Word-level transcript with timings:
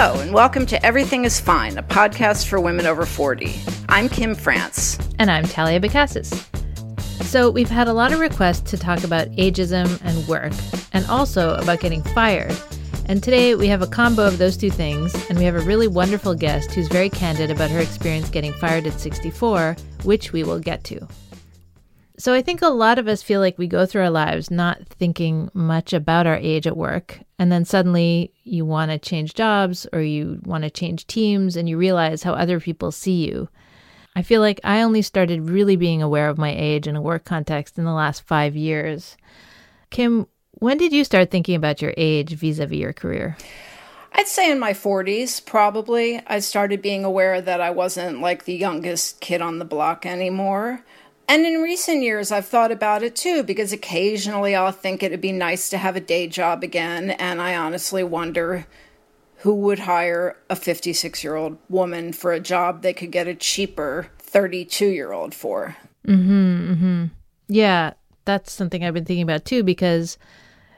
Hello, 0.00 0.20
and 0.20 0.32
welcome 0.32 0.64
to 0.66 0.86
Everything 0.86 1.24
is 1.24 1.40
Fine, 1.40 1.76
a 1.76 1.82
podcast 1.82 2.46
for 2.46 2.60
women 2.60 2.86
over 2.86 3.04
40. 3.04 3.58
I'm 3.88 4.08
Kim 4.08 4.36
France. 4.36 4.96
And 5.18 5.28
I'm 5.28 5.42
Talia 5.42 5.80
Bacassis. 5.80 6.32
So, 7.24 7.50
we've 7.50 7.68
had 7.68 7.88
a 7.88 7.92
lot 7.92 8.12
of 8.12 8.20
requests 8.20 8.70
to 8.70 8.78
talk 8.78 9.02
about 9.02 9.26
ageism 9.32 10.00
and 10.04 10.28
work, 10.28 10.52
and 10.92 11.04
also 11.06 11.56
about 11.56 11.80
getting 11.80 12.04
fired. 12.04 12.56
And 13.06 13.24
today 13.24 13.56
we 13.56 13.66
have 13.66 13.82
a 13.82 13.88
combo 13.88 14.24
of 14.24 14.38
those 14.38 14.56
two 14.56 14.70
things, 14.70 15.12
and 15.28 15.36
we 15.36 15.44
have 15.44 15.56
a 15.56 15.66
really 15.66 15.88
wonderful 15.88 16.36
guest 16.36 16.70
who's 16.70 16.86
very 16.86 17.10
candid 17.10 17.50
about 17.50 17.72
her 17.72 17.80
experience 17.80 18.30
getting 18.30 18.52
fired 18.52 18.86
at 18.86 19.00
64, 19.00 19.74
which 20.04 20.32
we 20.32 20.44
will 20.44 20.60
get 20.60 20.84
to. 20.84 21.08
So 22.18 22.32
I 22.32 22.40
think 22.40 22.62
a 22.62 22.68
lot 22.68 23.00
of 23.00 23.08
us 23.08 23.20
feel 23.20 23.40
like 23.40 23.58
we 23.58 23.66
go 23.66 23.84
through 23.84 24.02
our 24.02 24.10
lives 24.10 24.48
not 24.48 24.86
thinking 24.86 25.50
much 25.54 25.92
about 25.92 26.28
our 26.28 26.36
age 26.36 26.68
at 26.68 26.76
work. 26.76 27.18
And 27.38 27.52
then 27.52 27.64
suddenly 27.64 28.32
you 28.42 28.64
want 28.64 28.90
to 28.90 28.98
change 28.98 29.34
jobs 29.34 29.86
or 29.92 30.00
you 30.00 30.40
want 30.44 30.64
to 30.64 30.70
change 30.70 31.06
teams 31.06 31.56
and 31.56 31.68
you 31.68 31.78
realize 31.78 32.22
how 32.22 32.32
other 32.32 32.58
people 32.58 32.90
see 32.90 33.26
you. 33.26 33.48
I 34.16 34.22
feel 34.22 34.40
like 34.40 34.60
I 34.64 34.82
only 34.82 35.02
started 35.02 35.48
really 35.48 35.76
being 35.76 36.02
aware 36.02 36.28
of 36.28 36.38
my 36.38 36.52
age 36.52 36.88
in 36.88 36.96
a 36.96 37.02
work 37.02 37.24
context 37.24 37.78
in 37.78 37.84
the 37.84 37.92
last 37.92 38.22
five 38.22 38.56
years. 38.56 39.16
Kim, 39.90 40.26
when 40.52 40.76
did 40.76 40.92
you 40.92 41.04
start 41.04 41.30
thinking 41.30 41.54
about 41.54 41.80
your 41.80 41.94
age 41.96 42.32
vis 42.32 42.58
a 42.58 42.66
vis 42.66 42.78
your 42.78 42.92
career? 42.92 43.36
I'd 44.12 44.26
say 44.26 44.50
in 44.50 44.58
my 44.58 44.72
40s, 44.72 45.44
probably. 45.44 46.20
I 46.26 46.40
started 46.40 46.82
being 46.82 47.04
aware 47.04 47.40
that 47.40 47.60
I 47.60 47.70
wasn't 47.70 48.20
like 48.20 48.44
the 48.44 48.56
youngest 48.56 49.20
kid 49.20 49.40
on 49.40 49.60
the 49.60 49.64
block 49.64 50.04
anymore. 50.04 50.84
And 51.30 51.44
in 51.44 51.60
recent 51.60 52.02
years, 52.02 52.32
I've 52.32 52.46
thought 52.46 52.72
about 52.72 53.02
it 53.02 53.14
too, 53.14 53.42
because 53.42 53.70
occasionally 53.70 54.56
I'll 54.56 54.72
think 54.72 55.02
it'd 55.02 55.20
be 55.20 55.30
nice 55.30 55.68
to 55.68 55.78
have 55.78 55.94
a 55.94 56.00
day 56.00 56.26
job 56.26 56.64
again. 56.64 57.10
And 57.10 57.42
I 57.42 57.54
honestly 57.54 58.02
wonder 58.02 58.66
who 59.38 59.54
would 59.54 59.80
hire 59.80 60.36
a 60.48 60.56
56 60.56 61.22
year 61.22 61.36
old 61.36 61.58
woman 61.68 62.14
for 62.14 62.32
a 62.32 62.40
job 62.40 62.80
they 62.80 62.94
could 62.94 63.12
get 63.12 63.28
a 63.28 63.34
cheaper 63.34 64.08
32 64.18 64.86
year 64.86 65.12
old 65.12 65.34
for. 65.34 65.76
Mm-hmm, 66.06 66.72
mm-hmm. 66.72 67.04
Yeah, 67.48 67.92
that's 68.24 68.50
something 68.50 68.82
I've 68.82 68.94
been 68.94 69.04
thinking 69.04 69.22
about 69.22 69.44
too, 69.44 69.62
because, 69.62 70.16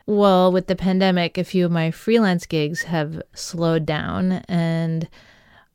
well, 0.06 0.50
with 0.50 0.66
the 0.66 0.76
pandemic, 0.76 1.38
a 1.38 1.44
few 1.44 1.64
of 1.64 1.70
my 1.70 1.92
freelance 1.92 2.44
gigs 2.44 2.82
have 2.82 3.22
slowed 3.34 3.86
down. 3.86 4.32
And 4.48 5.08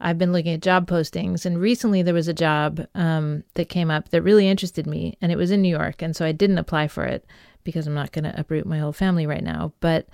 I've 0.06 0.20
been 0.20 0.32
looking 0.32 0.54
at 0.54 0.62
job 0.62 0.88
postings, 0.88 1.48
and 1.48 1.60
recently 1.60 2.04
there 2.04 2.14
was 2.14 2.28
a 2.28 2.34
job 2.34 2.86
um, 2.94 3.44
that 3.56 3.70
came 3.70 3.90
up 3.90 4.10
that 4.10 4.22
really 4.22 4.48
interested 4.48 4.86
me, 4.86 5.18
and 5.20 5.32
it 5.32 5.36
was 5.36 5.50
in 5.50 5.64
New 5.64 5.76
York. 5.76 6.04
And 6.04 6.16
so 6.16 6.24
I 6.24 6.32
didn't 6.32 6.60
apply 6.60 6.90
for 6.90 7.06
it 7.06 7.26
because 7.64 7.88
I'm 7.88 7.96
not 7.96 8.12
going 8.12 8.26
to 8.26 8.40
uproot 8.40 8.68
my 8.68 8.78
whole 8.78 8.94
family 8.94 9.26
right 9.26 9.44
now. 9.44 9.74
But 9.80 10.08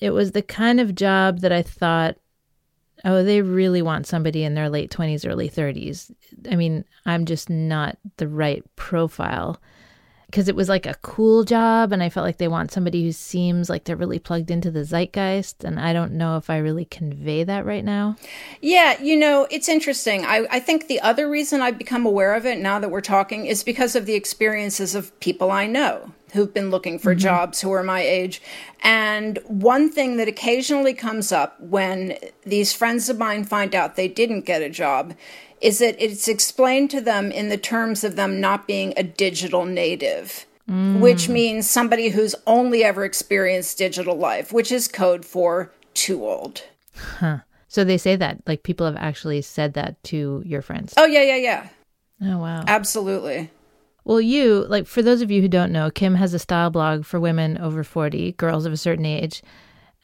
it 0.00 0.10
was 0.10 0.32
the 0.32 0.42
kind 0.42 0.80
of 0.80 0.94
job 0.94 1.40
that 1.40 1.50
I 1.50 1.62
thought, 1.62 2.18
oh, 3.06 3.24
they 3.24 3.40
really 3.40 3.80
want 3.80 4.06
somebody 4.06 4.44
in 4.44 4.52
their 4.52 4.68
late 4.68 4.90
20s, 4.90 5.26
early 5.26 5.48
30s. 5.48 6.12
I 6.50 6.54
mean, 6.54 6.84
I'm 7.06 7.24
just 7.24 7.48
not 7.48 7.96
the 8.18 8.28
right 8.28 8.62
profile 8.76 9.58
because 10.32 10.48
it 10.48 10.56
was 10.56 10.70
like 10.70 10.86
a 10.86 10.94
cool 11.02 11.44
job 11.44 11.92
and 11.92 12.02
I 12.02 12.08
felt 12.08 12.24
like 12.24 12.38
they 12.38 12.48
want 12.48 12.72
somebody 12.72 13.04
who 13.04 13.12
seems 13.12 13.68
like 13.68 13.84
they're 13.84 13.96
really 13.96 14.18
plugged 14.18 14.50
into 14.50 14.70
the 14.70 14.82
zeitgeist 14.82 15.62
and 15.62 15.78
I 15.78 15.92
don't 15.92 16.12
know 16.12 16.38
if 16.38 16.48
I 16.48 16.56
really 16.56 16.86
convey 16.86 17.44
that 17.44 17.66
right 17.66 17.84
now. 17.84 18.16
Yeah, 18.62 19.00
you 19.00 19.14
know, 19.14 19.46
it's 19.50 19.68
interesting. 19.68 20.24
I, 20.24 20.46
I 20.50 20.58
think 20.58 20.88
the 20.88 21.02
other 21.02 21.28
reason 21.28 21.60
I've 21.60 21.76
become 21.76 22.06
aware 22.06 22.34
of 22.34 22.46
it 22.46 22.58
now 22.58 22.78
that 22.78 22.90
we're 22.90 23.02
talking 23.02 23.44
is 23.44 23.62
because 23.62 23.94
of 23.94 24.06
the 24.06 24.14
experiences 24.14 24.94
of 24.94 25.18
people 25.20 25.50
I 25.50 25.66
know 25.66 26.12
who've 26.32 26.54
been 26.54 26.70
looking 26.70 26.98
for 26.98 27.12
mm-hmm. 27.12 27.20
jobs 27.20 27.60
who 27.60 27.70
are 27.70 27.82
my 27.82 28.00
age. 28.00 28.40
And 28.82 29.38
one 29.44 29.90
thing 29.90 30.16
that 30.16 30.28
occasionally 30.28 30.94
comes 30.94 31.30
up 31.30 31.60
when 31.60 32.16
these 32.46 32.72
friends 32.72 33.10
of 33.10 33.18
mine 33.18 33.44
find 33.44 33.74
out 33.74 33.96
they 33.96 34.08
didn't 34.08 34.46
get 34.46 34.62
a 34.62 34.70
job 34.70 35.12
is 35.62 35.78
that 35.78 35.96
it's 35.98 36.28
explained 36.28 36.90
to 36.90 37.00
them 37.00 37.30
in 37.30 37.48
the 37.48 37.56
terms 37.56 38.04
of 38.04 38.16
them 38.16 38.40
not 38.40 38.66
being 38.66 38.92
a 38.96 39.02
digital 39.02 39.64
native. 39.64 40.46
Mm. 40.70 41.00
Which 41.00 41.28
means 41.28 41.68
somebody 41.68 42.10
who's 42.10 42.36
only 42.46 42.84
ever 42.84 43.04
experienced 43.04 43.78
digital 43.78 44.16
life, 44.16 44.52
which 44.52 44.70
is 44.70 44.86
code 44.86 45.24
for 45.24 45.72
too 45.92 46.24
old. 46.24 46.62
Huh. 46.94 47.38
So 47.66 47.82
they 47.82 47.98
say 47.98 48.14
that, 48.14 48.42
like 48.46 48.62
people 48.62 48.86
have 48.86 48.96
actually 48.96 49.42
said 49.42 49.74
that 49.74 50.00
to 50.04 50.40
your 50.46 50.62
friends. 50.62 50.94
Oh, 50.96 51.04
yeah, 51.04 51.22
yeah, 51.22 51.36
yeah. 51.36 51.68
Oh, 52.22 52.38
wow. 52.38 52.62
Absolutely. 52.68 53.50
Well, 54.04 54.20
you, 54.20 54.64
like, 54.68 54.86
for 54.86 55.02
those 55.02 55.20
of 55.20 55.32
you 55.32 55.42
who 55.42 55.48
don't 55.48 55.72
know, 55.72 55.90
Kim 55.90 56.14
has 56.14 56.32
a 56.32 56.38
style 56.38 56.70
blog 56.70 57.04
for 57.04 57.18
women 57.18 57.58
over 57.58 57.82
40, 57.82 58.32
girls 58.32 58.64
of 58.64 58.72
a 58.72 58.76
certain 58.76 59.04
age. 59.04 59.42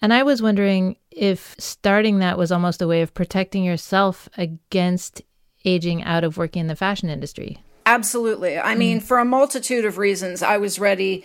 And 0.02 0.12
I 0.12 0.24
was 0.24 0.42
wondering 0.42 0.96
if 1.10 1.54
starting 1.58 2.18
that 2.18 2.36
was 2.36 2.50
almost 2.50 2.82
a 2.82 2.88
way 2.88 3.02
of 3.02 3.14
protecting 3.14 3.62
yourself 3.64 4.28
against 4.36 5.22
aging 5.64 6.02
out 6.02 6.24
of 6.24 6.36
working 6.36 6.60
in 6.60 6.66
the 6.66 6.76
fashion 6.76 7.08
industry? 7.08 7.62
Absolutely. 7.86 8.58
I 8.58 8.74
mean, 8.74 9.00
mm. 9.00 9.02
for 9.02 9.18
a 9.18 9.24
multitude 9.24 9.84
of 9.84 9.98
reasons, 9.98 10.42
I 10.42 10.58
was 10.58 10.78
ready 10.78 11.24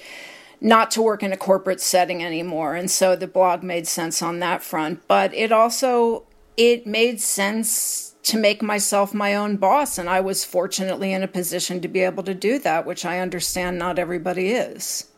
not 0.64 0.92
to 0.92 1.02
work 1.02 1.22
in 1.22 1.34
a 1.34 1.38
corporate 1.38 1.82
setting 1.82 2.24
anymore 2.24 2.74
and 2.74 2.90
so 2.90 3.16
the 3.16 3.28
blog 3.28 3.62
made 3.62 3.86
sense 3.86 4.22
on 4.22 4.40
that 4.40 4.64
front 4.64 5.06
but 5.10 5.34
it 5.34 5.52
also 5.52 6.24
it 6.56 6.88
made 6.88 7.20
sense 7.20 8.16
to 8.24 8.38
make 8.38 8.62
myself 8.62 9.14
my 9.14 9.36
own 9.36 9.58
boss 9.58 9.98
and 9.98 10.10
i 10.10 10.22
was 10.22 10.46
fortunately 10.46 11.12
in 11.12 11.22
a 11.22 11.28
position 11.28 11.82
to 11.82 11.90
be 11.90 12.00
able 12.00 12.24
to 12.24 12.34
do 12.34 12.58
that 12.58 12.86
which 12.86 13.04
i 13.04 13.20
understand 13.20 13.78
not 13.78 14.00
everybody 14.00 14.52
is 14.52 15.10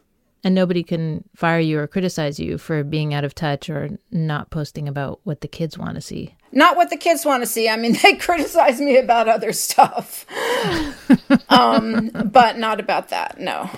and 0.45 0.53
nobody 0.53 0.83
can 0.83 1.24
fire 1.36 1.59
you 1.59 1.80
or 1.80 1.88
criticize 1.88 2.39
you 2.39 2.57
for 2.59 2.83
being 2.83 3.15
out 3.15 3.24
of 3.25 3.33
touch 3.33 3.68
or 3.68 3.89
not 4.12 4.51
posting 4.51 4.88
about 4.88 5.19
what 5.24 5.42
the 5.42 5.47
kids 5.47 5.75
want 5.75 5.95
to 5.95 6.01
see. 6.01 6.36
Not 6.51 6.77
what 6.77 6.92
the 6.92 6.97
kids 6.97 7.25
want 7.25 7.42
to 7.42 7.47
see. 7.47 7.68
I 7.68 7.75
mean, 7.75 7.97
they 8.03 8.13
criticize 8.27 8.80
me 8.80 8.95
about 8.97 9.27
other 9.27 9.51
stuff, 9.51 10.25
um, 11.50 12.12
but 12.31 12.57
not 12.59 12.80
about 12.80 13.09
that. 13.09 13.39
No. 13.39 13.69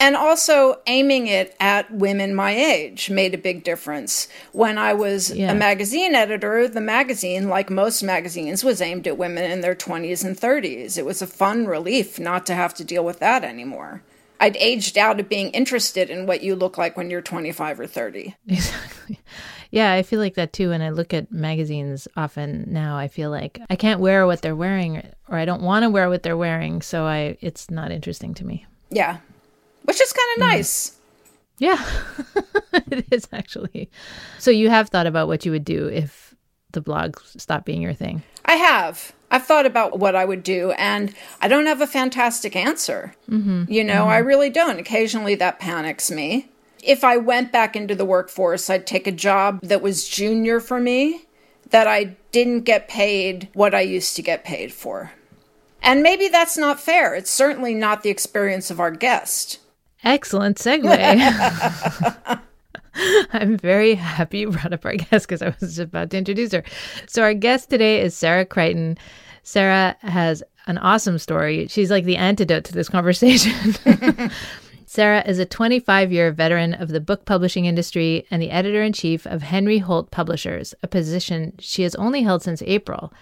And 0.00 0.16
also 0.16 0.80
aiming 0.88 1.28
it 1.28 1.54
at 1.60 1.90
women 1.94 2.34
my 2.34 2.50
age 2.50 3.08
made 3.08 3.32
a 3.32 3.38
big 3.38 3.62
difference. 3.62 4.26
When 4.50 4.76
I 4.76 4.92
was 4.92 5.30
Yeah. 5.30 5.52
a 5.52 5.54
magazine 5.54 6.16
editor, 6.16 6.66
the 6.66 6.80
magazine, 6.80 7.48
like 7.48 7.70
most 7.70 8.02
magazines, 8.02 8.64
was 8.64 8.82
aimed 8.82 9.06
at 9.06 9.16
women 9.16 9.48
in 9.50 9.60
their 9.60 9.76
20s 9.76 10.24
and 10.24 10.36
30s. 10.36 10.98
It 10.98 11.06
was 11.06 11.22
a 11.22 11.26
fun 11.28 11.66
relief 11.66 12.18
not 12.18 12.44
to 12.46 12.54
have 12.56 12.74
to 12.74 12.84
deal 12.84 13.04
with 13.04 13.20
that 13.20 13.44
anymore. 13.44 14.02
I'd 14.44 14.58
aged 14.58 14.98
out 14.98 15.20
of 15.20 15.28
being 15.30 15.48
interested 15.52 16.10
in 16.10 16.26
what 16.26 16.42
you 16.42 16.54
look 16.54 16.76
like 16.76 16.98
when 16.98 17.08
you're 17.08 17.22
25 17.22 17.80
or 17.80 17.86
30. 17.86 18.36
Exactly. 18.46 19.18
Yeah, 19.70 19.94
I 19.94 20.02
feel 20.02 20.20
like 20.20 20.34
that 20.34 20.52
too. 20.52 20.68
When 20.68 20.82
I 20.82 20.90
look 20.90 21.14
at 21.14 21.32
magazines 21.32 22.06
often 22.14 22.66
now, 22.68 22.98
I 22.98 23.08
feel 23.08 23.30
like 23.30 23.58
I 23.70 23.76
can't 23.76 24.00
wear 24.00 24.26
what 24.26 24.42
they're 24.42 24.54
wearing 24.54 25.02
or 25.28 25.38
I 25.38 25.46
don't 25.46 25.62
want 25.62 25.84
to 25.84 25.88
wear 25.88 26.10
what 26.10 26.22
they're 26.22 26.36
wearing. 26.36 26.82
So 26.82 27.06
I, 27.06 27.38
it's 27.40 27.70
not 27.70 27.90
interesting 27.90 28.34
to 28.34 28.44
me. 28.44 28.66
Yeah. 28.90 29.16
Which 29.84 29.98
is 29.98 30.12
kind 30.12 30.28
of 30.36 30.44
mm. 30.44 30.48
nice. 30.52 31.00
Yeah, 31.56 31.82
it 32.90 33.06
is 33.10 33.26
actually. 33.32 33.90
So 34.38 34.50
you 34.50 34.68
have 34.68 34.90
thought 34.90 35.06
about 35.06 35.26
what 35.26 35.46
you 35.46 35.52
would 35.52 35.64
do 35.64 35.88
if 35.88 36.34
the 36.72 36.82
blog 36.82 37.18
stopped 37.24 37.64
being 37.64 37.80
your 37.80 37.94
thing. 37.94 38.22
I 38.44 38.56
have. 38.56 39.12
I've 39.34 39.44
thought 39.44 39.66
about 39.66 39.98
what 39.98 40.14
I 40.14 40.24
would 40.24 40.44
do, 40.44 40.70
and 40.78 41.12
I 41.40 41.48
don't 41.48 41.66
have 41.66 41.80
a 41.80 41.88
fantastic 41.88 42.54
answer. 42.54 43.16
Mm-hmm. 43.28 43.64
You 43.66 43.82
know, 43.82 44.04
I 44.04 44.18
really 44.18 44.48
don't. 44.48 44.78
Occasionally 44.78 45.34
that 45.34 45.58
panics 45.58 46.08
me. 46.08 46.50
If 46.84 47.02
I 47.02 47.16
went 47.16 47.50
back 47.50 47.74
into 47.74 47.96
the 47.96 48.04
workforce, 48.04 48.70
I'd 48.70 48.86
take 48.86 49.08
a 49.08 49.12
job 49.12 49.58
that 49.62 49.82
was 49.82 50.08
junior 50.08 50.60
for 50.60 50.78
me, 50.78 51.24
that 51.70 51.88
I 51.88 52.16
didn't 52.30 52.60
get 52.60 52.86
paid 52.86 53.48
what 53.54 53.74
I 53.74 53.80
used 53.80 54.14
to 54.14 54.22
get 54.22 54.44
paid 54.44 54.72
for. 54.72 55.10
And 55.82 56.00
maybe 56.00 56.28
that's 56.28 56.56
not 56.56 56.78
fair. 56.78 57.16
It's 57.16 57.28
certainly 57.28 57.74
not 57.74 58.04
the 58.04 58.10
experience 58.10 58.70
of 58.70 58.78
our 58.78 58.92
guest. 58.92 59.58
Excellent 60.04 60.58
segue. 60.58 62.40
I'm 63.32 63.56
very 63.56 63.96
happy 63.96 64.38
you 64.40 64.50
brought 64.52 64.72
up 64.72 64.84
our 64.84 64.94
guest 64.94 65.26
because 65.26 65.42
I 65.42 65.56
was 65.60 65.80
about 65.80 66.10
to 66.10 66.18
introduce 66.18 66.52
her. 66.52 66.62
So, 67.08 67.22
our 67.22 67.34
guest 67.34 67.68
today 67.70 68.00
is 68.00 68.14
Sarah 68.16 68.44
Crichton. 68.44 68.96
Sarah 69.44 69.96
has 70.00 70.42
an 70.66 70.78
awesome 70.78 71.18
story. 71.18 71.68
She's 71.68 71.90
like 71.90 72.04
the 72.04 72.16
antidote 72.16 72.64
to 72.64 72.72
this 72.72 72.88
conversation. 72.88 73.52
Sarah 74.86 75.22
is 75.26 75.38
a 75.38 75.46
25 75.46 76.12
year 76.12 76.32
veteran 76.32 76.74
of 76.74 76.88
the 76.88 77.00
book 77.00 77.24
publishing 77.26 77.66
industry 77.66 78.26
and 78.30 78.40
the 78.40 78.50
editor 78.50 78.82
in 78.82 78.92
chief 78.92 79.26
of 79.26 79.42
Henry 79.42 79.78
Holt 79.78 80.10
Publishers, 80.10 80.74
a 80.82 80.88
position 80.88 81.52
she 81.58 81.82
has 81.82 81.94
only 81.96 82.22
held 82.22 82.42
since 82.42 82.62
April. 82.62 83.12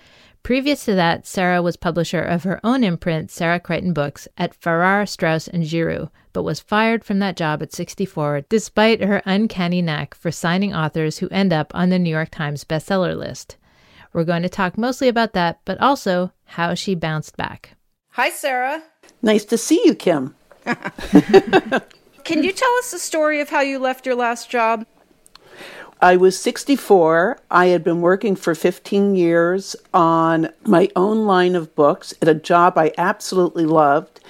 Previous 0.43 0.85
to 0.85 0.95
that, 0.95 1.27
Sarah 1.27 1.63
was 1.63 1.77
publisher 1.77 2.21
of 2.21 2.43
her 2.43 2.61
own 2.65 2.83
imprint, 2.83 3.31
Sarah 3.31 3.61
Crichton 3.61 3.93
Books, 3.93 4.27
at 4.37 4.55
Farrar, 4.55 5.07
Straus, 5.07 5.47
and 5.47 5.65
Giroux, 5.65 6.11
but 6.33 6.43
was 6.43 6.59
fired 6.61 7.05
from 7.05 7.21
that 7.21 7.37
job 7.37 7.63
at 7.63 7.73
64 7.73 8.43
despite 8.49 9.03
her 9.03 9.23
uncanny 9.25 9.83
knack 9.83 10.15
for 10.15 10.31
signing 10.31 10.75
authors 10.75 11.19
who 11.19 11.29
end 11.29 11.53
up 11.53 11.73
on 11.75 11.91
the 11.91 11.99
New 11.99 12.11
York 12.11 12.31
Times 12.31 12.65
bestseller 12.65 13.17
list. 13.17 13.57
We're 14.12 14.25
going 14.25 14.43
to 14.43 14.49
talk 14.49 14.76
mostly 14.76 15.09
about 15.09 15.32
that, 15.32 15.61
but 15.64 15.81
also 15.81 16.32
how 16.44 16.75
she 16.75 16.94
bounced 16.94 17.37
back. 17.37 17.76
Hi, 18.11 18.31
Sarah. 18.31 18.82
Nice 19.23 19.44
to 19.47 19.56
see 19.56 19.81
you, 19.85 19.94
Kim. 19.94 20.35
Can 22.25 22.44
you 22.44 22.53
tell 22.53 22.73
us 22.79 22.91
the 22.91 22.99
story 22.99 23.41
of 23.41 23.49
how 23.49 23.61
you 23.61 23.79
left 23.79 24.06
your 24.06 24.14
last 24.14 24.50
job? 24.50 24.87
I 26.00 26.17
was 26.17 26.38
64. 26.38 27.38
I 27.50 27.67
had 27.67 27.85
been 27.85 28.00
working 28.00 28.37
for 28.37 28.55
15 28.55 29.14
years 29.14 29.76
on 29.94 30.49
my 30.65 30.88
own 30.97 31.26
line 31.26 31.55
of 31.55 31.75
books 31.75 32.12
at 32.20 32.29
a 32.29 32.35
job 32.35 32.76
I 32.76 32.93
absolutely 32.99 33.65
loved. 33.65 34.20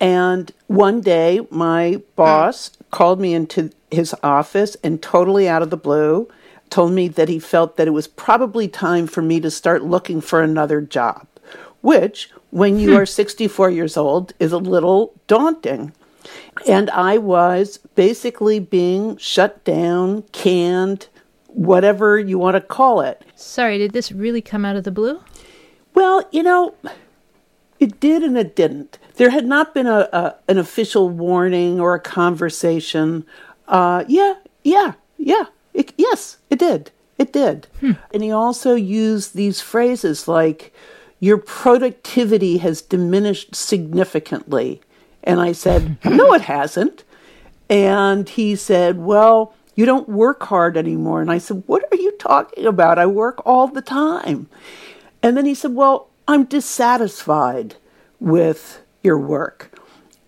And 0.00 0.52
one 0.66 1.00
day, 1.00 1.46
my 1.48 2.02
boss 2.16 2.72
called 2.90 3.20
me 3.20 3.34
into 3.34 3.70
his 3.90 4.14
office 4.22 4.76
and 4.82 5.00
totally 5.00 5.48
out 5.48 5.62
of 5.62 5.70
the 5.70 5.76
blue 5.76 6.28
told 6.72 6.92
me 6.92 7.06
that 7.06 7.28
he 7.28 7.38
felt 7.38 7.76
that 7.76 7.86
it 7.86 7.90
was 7.92 8.08
probably 8.08 8.66
time 8.66 9.06
for 9.06 9.20
me 9.20 9.38
to 9.40 9.50
start 9.50 9.84
looking 9.84 10.22
for 10.22 10.42
another 10.42 10.80
job, 10.80 11.26
which, 11.82 12.30
when 12.50 12.78
you 12.78 12.96
are 12.96 13.04
64 13.04 13.70
years 13.70 13.94
old, 13.94 14.32
is 14.40 14.52
a 14.52 14.58
little 14.58 15.12
daunting. 15.26 15.92
And 16.66 16.88
I 16.90 17.18
was 17.18 17.76
basically 17.94 18.58
being 18.58 19.18
shut 19.18 19.62
down, 19.64 20.22
canned, 20.32 21.08
whatever 21.48 22.18
you 22.18 22.38
want 22.38 22.54
to 22.54 22.60
call 22.62 23.02
it. 23.02 23.22
Sorry, 23.36 23.76
did 23.76 23.92
this 23.92 24.10
really 24.10 24.40
come 24.40 24.64
out 24.64 24.76
of 24.76 24.84
the 24.84 24.90
blue? 24.90 25.20
Well, 25.92 26.26
you 26.32 26.42
know, 26.42 26.74
it 27.78 28.00
did 28.00 28.22
and 28.22 28.38
it 28.38 28.56
didn't. 28.56 28.98
There 29.16 29.28
had 29.28 29.44
not 29.44 29.74
been 29.74 29.86
a, 29.86 30.08
a 30.10 30.36
an 30.48 30.56
official 30.56 31.10
warning 31.10 31.78
or 31.78 31.94
a 31.94 32.00
conversation. 32.00 33.26
Uh, 33.68 34.04
yeah, 34.08 34.36
yeah, 34.64 34.94
yeah. 35.18 35.44
It, 35.74 35.92
yes, 35.96 36.38
it 36.50 36.58
did. 36.58 36.90
It 37.18 37.32
did. 37.32 37.66
Hmm. 37.80 37.92
And 38.12 38.22
he 38.22 38.30
also 38.30 38.74
used 38.74 39.34
these 39.34 39.60
phrases 39.60 40.26
like, 40.28 40.74
"Your 41.20 41.38
productivity 41.38 42.58
has 42.58 42.82
diminished 42.82 43.54
significantly." 43.54 44.80
And 45.22 45.40
I 45.40 45.52
said, 45.52 45.98
"No, 46.04 46.32
it 46.34 46.42
hasn't." 46.42 47.04
And 47.72 48.28
he 48.28 48.54
said, 48.54 48.98
Well, 48.98 49.54
you 49.74 49.86
don't 49.86 50.06
work 50.06 50.42
hard 50.42 50.76
anymore. 50.76 51.22
And 51.22 51.30
I 51.30 51.38
said, 51.38 51.62
What 51.66 51.84
are 51.90 51.96
you 51.96 52.12
talking 52.18 52.66
about? 52.66 52.98
I 52.98 53.06
work 53.06 53.40
all 53.46 53.66
the 53.66 53.80
time. 53.80 54.48
And 55.22 55.38
then 55.38 55.46
he 55.46 55.54
said, 55.54 55.74
Well, 55.74 56.10
I'm 56.28 56.44
dissatisfied 56.44 57.76
with 58.20 58.82
your 59.02 59.18
work. 59.18 59.70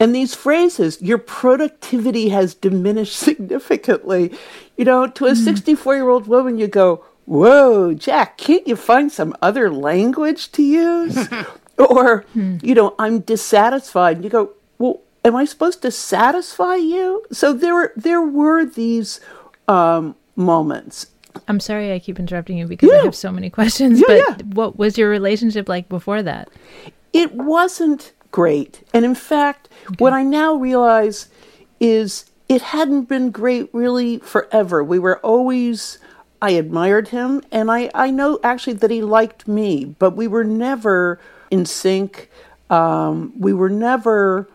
And 0.00 0.14
these 0.14 0.34
phrases, 0.34 1.02
your 1.02 1.18
productivity 1.18 2.30
has 2.30 2.54
diminished 2.54 3.16
significantly. 3.28 4.32
You 4.76 4.84
know, 4.84 5.06
to 5.06 5.26
a 5.26 5.36
64 5.36 5.94
year 5.94 6.08
old 6.08 6.26
woman, 6.26 6.58
you 6.58 6.66
go, 6.66 7.04
Whoa, 7.26 7.94
Jack, 7.94 8.36
can't 8.36 8.66
you 8.68 8.76
find 8.76 9.10
some 9.10 9.34
other 9.40 9.70
language 9.70 10.52
to 10.52 10.62
use? 10.62 11.28
or, 11.78 12.24
you 12.34 12.74
know, 12.74 12.94
I'm 12.98 13.20
dissatisfied. 13.20 14.16
And 14.16 14.24
you 14.24 14.30
go, 14.30 14.50
Well, 14.78 15.00
am 15.24 15.34
I 15.36 15.44
supposed 15.44 15.80
to 15.82 15.90
satisfy 15.90 16.76
you? 16.76 17.24
So 17.32 17.52
there 17.52 17.74
were 17.74 17.92
there 17.96 18.20
were 18.22 18.64
these 18.64 19.20
um, 19.68 20.16
moments. 20.36 21.06
I'm 21.48 21.58
sorry 21.60 21.92
I 21.92 21.98
keep 21.98 22.18
interrupting 22.20 22.58
you 22.58 22.66
because 22.66 22.90
I 22.92 23.02
have 23.04 23.14
so 23.14 23.32
many 23.32 23.50
questions, 23.50 23.98
Yeah, 24.00 24.04
but 24.06 24.16
yeah. 24.16 24.36
what 24.52 24.78
was 24.78 24.96
your 24.96 25.10
relationship 25.10 25.68
like 25.68 25.88
before 25.88 26.22
that? 26.22 26.48
It 27.12 27.32
wasn't 27.34 28.12
great, 28.30 28.82
and 28.92 29.04
in 29.04 29.14
fact, 29.16 29.68
what 29.98 30.12
I 30.12 30.22
now 30.22 30.54
realize 30.54 31.28
is 31.80 32.26
it 32.48 32.62
hadn't 32.62 33.08
been 33.08 33.30
great 33.30 33.68
really 33.72 34.18
forever. 34.18 34.82
We 34.82 34.98
were 34.98 35.18
always. 35.18 35.98
I 36.42 36.50
admired 36.50 37.08
him, 37.08 37.42
and 37.50 37.70
I, 37.70 37.90
I 37.94 38.10
know 38.10 38.38
actually 38.44 38.74
that 38.74 38.90
he 38.90 39.00
liked 39.00 39.48
me, 39.48 39.96
but 39.98 40.14
we 40.14 40.28
were 40.28 40.44
never 40.44 41.18
in 41.50 41.64
sync. 41.64 42.28
Um, 42.68 43.32
we 43.38 43.54
were 43.54 43.70
never 43.70 44.46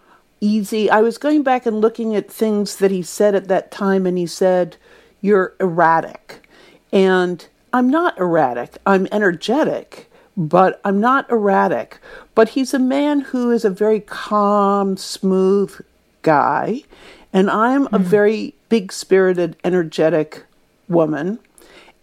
easy. 0.41 0.89
I 0.89 1.01
was 1.01 1.17
going 1.17 1.43
back 1.43 1.65
and 1.65 1.81
looking 1.81 2.15
at 2.15 2.29
things 2.31 2.75
that 2.75 2.91
he 2.91 3.01
said 3.01 3.33
at 3.35 3.47
that 3.47 3.71
time, 3.71 4.05
and 4.05 4.17
he 4.17 4.27
said, 4.27 4.77
You're 5.21 5.55
erratic. 5.59 6.47
And 6.91 7.47
I'm 7.71 7.89
not 7.89 8.17
erratic, 8.19 8.77
I'm 8.85 9.07
energetic, 9.11 10.11
but 10.35 10.81
I'm 10.83 10.99
not 10.99 11.29
erratic. 11.29 11.99
But 12.33 12.49
he's 12.49 12.73
a 12.73 12.79
man 12.79 13.21
who 13.21 13.51
is 13.51 13.63
a 13.63 13.69
very 13.69 13.99
calm, 13.99 14.97
smooth 14.97 15.79
guy, 16.21 16.83
and 17.31 17.49
I'm 17.49 17.87
a 17.93 17.99
very 17.99 18.55
big 18.69 18.91
spirited, 18.91 19.55
energetic 19.63 20.43
woman. 20.87 21.39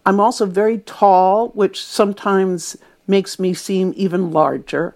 I'm 0.05 0.19
also 0.19 0.45
very 0.45 0.79
tall, 0.79 1.49
which 1.49 1.83
sometimes 1.83 2.77
makes 3.07 3.39
me 3.39 3.53
seem 3.53 3.93
even 3.95 4.31
larger. 4.31 4.95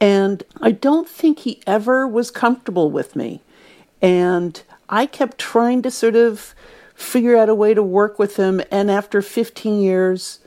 And 0.00 0.42
I 0.60 0.72
don't 0.72 1.08
think 1.08 1.40
he 1.40 1.62
ever 1.66 2.06
was 2.06 2.30
comfortable 2.30 2.90
with 2.90 3.16
me. 3.16 3.40
And 4.02 4.60
I 4.88 5.06
kept 5.06 5.38
trying 5.38 5.82
to 5.82 5.90
sort 5.90 6.16
of 6.16 6.54
figure 6.94 7.36
out 7.36 7.48
a 7.48 7.54
way 7.54 7.72
to 7.72 7.82
work 7.82 8.18
with 8.18 8.36
him. 8.36 8.60
And 8.70 8.90
after 8.90 9.22
15 9.22 9.80
years, 9.80 10.40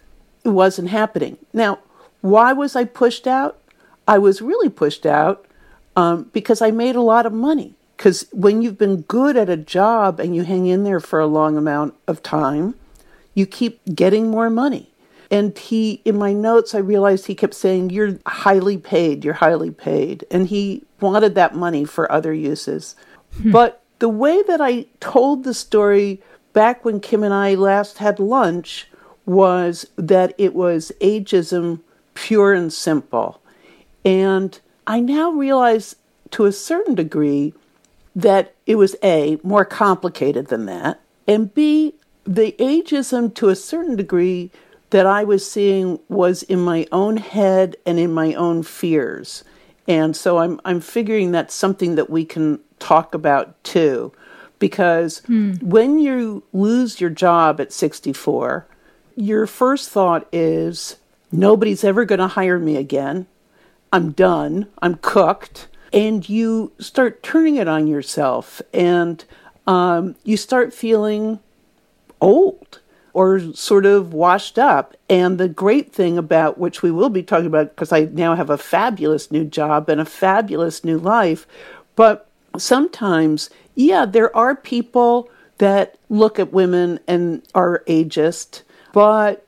it 0.43 0.49
wasn't 0.49 0.89
happening. 0.89 1.37
Now, 1.53 1.79
why 2.21 2.53
was 2.53 2.75
I 2.75 2.83
pushed 2.83 3.27
out? 3.27 3.59
I 4.07 4.19
was 4.19 4.41
really 4.41 4.69
pushed 4.69 5.05
out 5.05 5.45
um, 5.95 6.29
because 6.33 6.61
I 6.61 6.71
made 6.71 6.95
a 6.95 7.01
lot 7.01 7.25
of 7.25 7.33
money. 7.33 7.73
Because 7.95 8.25
when 8.31 8.61
you've 8.61 8.77
been 8.77 9.01
good 9.01 9.37
at 9.37 9.49
a 9.49 9.57
job 9.57 10.19
and 10.19 10.35
you 10.35 10.43
hang 10.43 10.67
in 10.67 10.83
there 10.83 10.99
for 10.99 11.19
a 11.19 11.27
long 11.27 11.57
amount 11.57 11.95
of 12.07 12.21
time, 12.21 12.75
you 13.33 13.45
keep 13.45 13.79
getting 13.93 14.29
more 14.29 14.49
money. 14.49 14.91
And 15.31 15.57
he, 15.57 16.01
in 16.05 16.17
my 16.17 16.33
notes, 16.33 16.75
I 16.75 16.79
realized 16.79 17.25
he 17.25 17.35
kept 17.35 17.53
saying, 17.53 17.89
You're 17.89 18.19
highly 18.27 18.77
paid, 18.77 19.23
you're 19.23 19.33
highly 19.33 19.71
paid. 19.71 20.25
And 20.29 20.47
he 20.47 20.83
wanted 20.99 21.35
that 21.35 21.55
money 21.55 21.85
for 21.85 22.11
other 22.11 22.33
uses. 22.33 22.95
Hmm. 23.41 23.51
But 23.51 23.81
the 23.99 24.09
way 24.09 24.43
that 24.43 24.61
I 24.61 24.85
told 24.99 25.43
the 25.43 25.53
story 25.53 26.21
back 26.53 26.85
when 26.85 26.99
Kim 26.99 27.23
and 27.23 27.33
I 27.33 27.55
last 27.55 27.97
had 27.97 28.19
lunch 28.19 28.87
was 29.25 29.87
that 29.95 30.33
it 30.37 30.53
was 30.53 30.91
ageism 31.01 31.81
pure 32.13 32.53
and 32.53 32.71
simple. 32.71 33.41
And 34.03 34.59
I 34.85 34.99
now 34.99 35.31
realize 35.31 35.95
to 36.31 36.45
a 36.45 36.51
certain 36.51 36.95
degree 36.95 37.53
that 38.15 38.55
it 38.65 38.75
was 38.75 38.95
A, 39.03 39.37
more 39.43 39.65
complicated 39.65 40.47
than 40.47 40.65
that, 40.65 41.01
and 41.27 41.53
B, 41.53 41.95
the 42.23 42.55
ageism 42.59 43.33
to 43.35 43.49
a 43.49 43.55
certain 43.55 43.95
degree 43.95 44.51
that 44.89 45.05
I 45.05 45.23
was 45.23 45.49
seeing 45.49 45.99
was 46.07 46.43
in 46.43 46.59
my 46.59 46.87
own 46.91 47.17
head 47.17 47.75
and 47.85 47.99
in 47.99 48.13
my 48.13 48.33
own 48.33 48.63
fears. 48.63 49.43
And 49.87 50.15
so 50.15 50.39
I'm 50.39 50.59
I'm 50.65 50.81
figuring 50.81 51.31
that's 51.31 51.53
something 51.53 51.95
that 51.95 52.09
we 52.09 52.25
can 52.25 52.59
talk 52.79 53.13
about 53.13 53.61
too. 53.63 54.11
Because 54.57 55.19
hmm. 55.25 55.55
when 55.55 55.99
you 55.99 56.43
lose 56.53 57.01
your 57.01 57.09
job 57.09 57.59
at 57.59 57.73
64, 57.73 58.65
your 59.15 59.45
first 59.47 59.89
thought 59.89 60.27
is 60.31 60.95
nobody's 61.31 61.83
ever 61.83 62.05
going 62.05 62.19
to 62.19 62.27
hire 62.27 62.57
me 62.57 62.77
again. 62.77 63.27
I'm 63.91 64.11
done. 64.11 64.67
I'm 64.81 64.95
cooked. 64.95 65.67
And 65.93 66.27
you 66.27 66.71
start 66.79 67.23
turning 67.23 67.55
it 67.55 67.67
on 67.67 67.87
yourself 67.87 68.61
and 68.73 69.23
um, 69.67 70.15
you 70.23 70.37
start 70.37 70.73
feeling 70.73 71.39
old 72.21 72.79
or 73.13 73.53
sort 73.53 73.85
of 73.85 74.13
washed 74.13 74.59
up. 74.59 74.95
And 75.09 75.37
the 75.37 75.47
great 75.47 75.93
thing 75.93 76.17
about 76.17 76.57
which 76.57 76.81
we 76.81 76.91
will 76.91 77.09
be 77.09 77.23
talking 77.23 77.45
about, 77.45 77.69
because 77.69 77.93
I 77.93 78.05
now 78.11 78.35
have 78.35 78.49
a 78.49 78.57
fabulous 78.57 79.31
new 79.31 79.45
job 79.45 79.87
and 79.89 80.01
a 80.01 80.05
fabulous 80.05 80.83
new 80.83 80.97
life, 80.97 81.47
but 81.95 82.27
sometimes, 82.57 83.49
yeah, 83.73 84.05
there 84.05 84.35
are 84.35 84.55
people 84.55 85.29
that 85.59 85.95
look 86.09 86.39
at 86.39 86.51
women 86.51 86.99
and 87.07 87.41
are 87.55 87.83
ageist, 87.87 88.63
but 88.91 89.44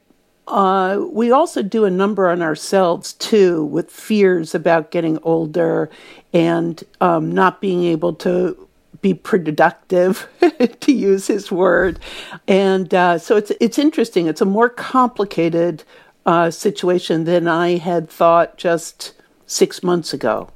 uh, 0.47 1.05
we 1.11 1.31
also 1.31 1.61
do 1.61 1.85
a 1.85 1.91
number 1.91 2.29
on 2.29 2.41
ourselves 2.41 3.13
too, 3.13 3.65
with 3.65 3.91
fears 3.91 4.55
about 4.55 4.91
getting 4.91 5.19
older 5.23 5.89
and 6.33 6.83
um, 7.01 7.31
not 7.31 7.59
being 7.59 7.83
able 7.83 8.13
to 8.13 8.67
be 9.01 9.13
productive, 9.13 10.27
to 10.79 10.91
use 10.91 11.27
his 11.27 11.51
word. 11.51 11.99
And 12.47 12.93
uh, 12.93 13.17
so 13.17 13.35
it's 13.35 13.51
it's 13.59 13.77
interesting. 13.77 14.27
It's 14.27 14.41
a 14.41 14.45
more 14.45 14.69
complicated 14.69 15.83
uh, 16.25 16.51
situation 16.51 17.25
than 17.25 17.47
I 17.47 17.77
had 17.77 18.09
thought 18.09 18.57
just 18.57 19.13
six 19.45 19.83
months 19.83 20.13
ago. 20.13 20.49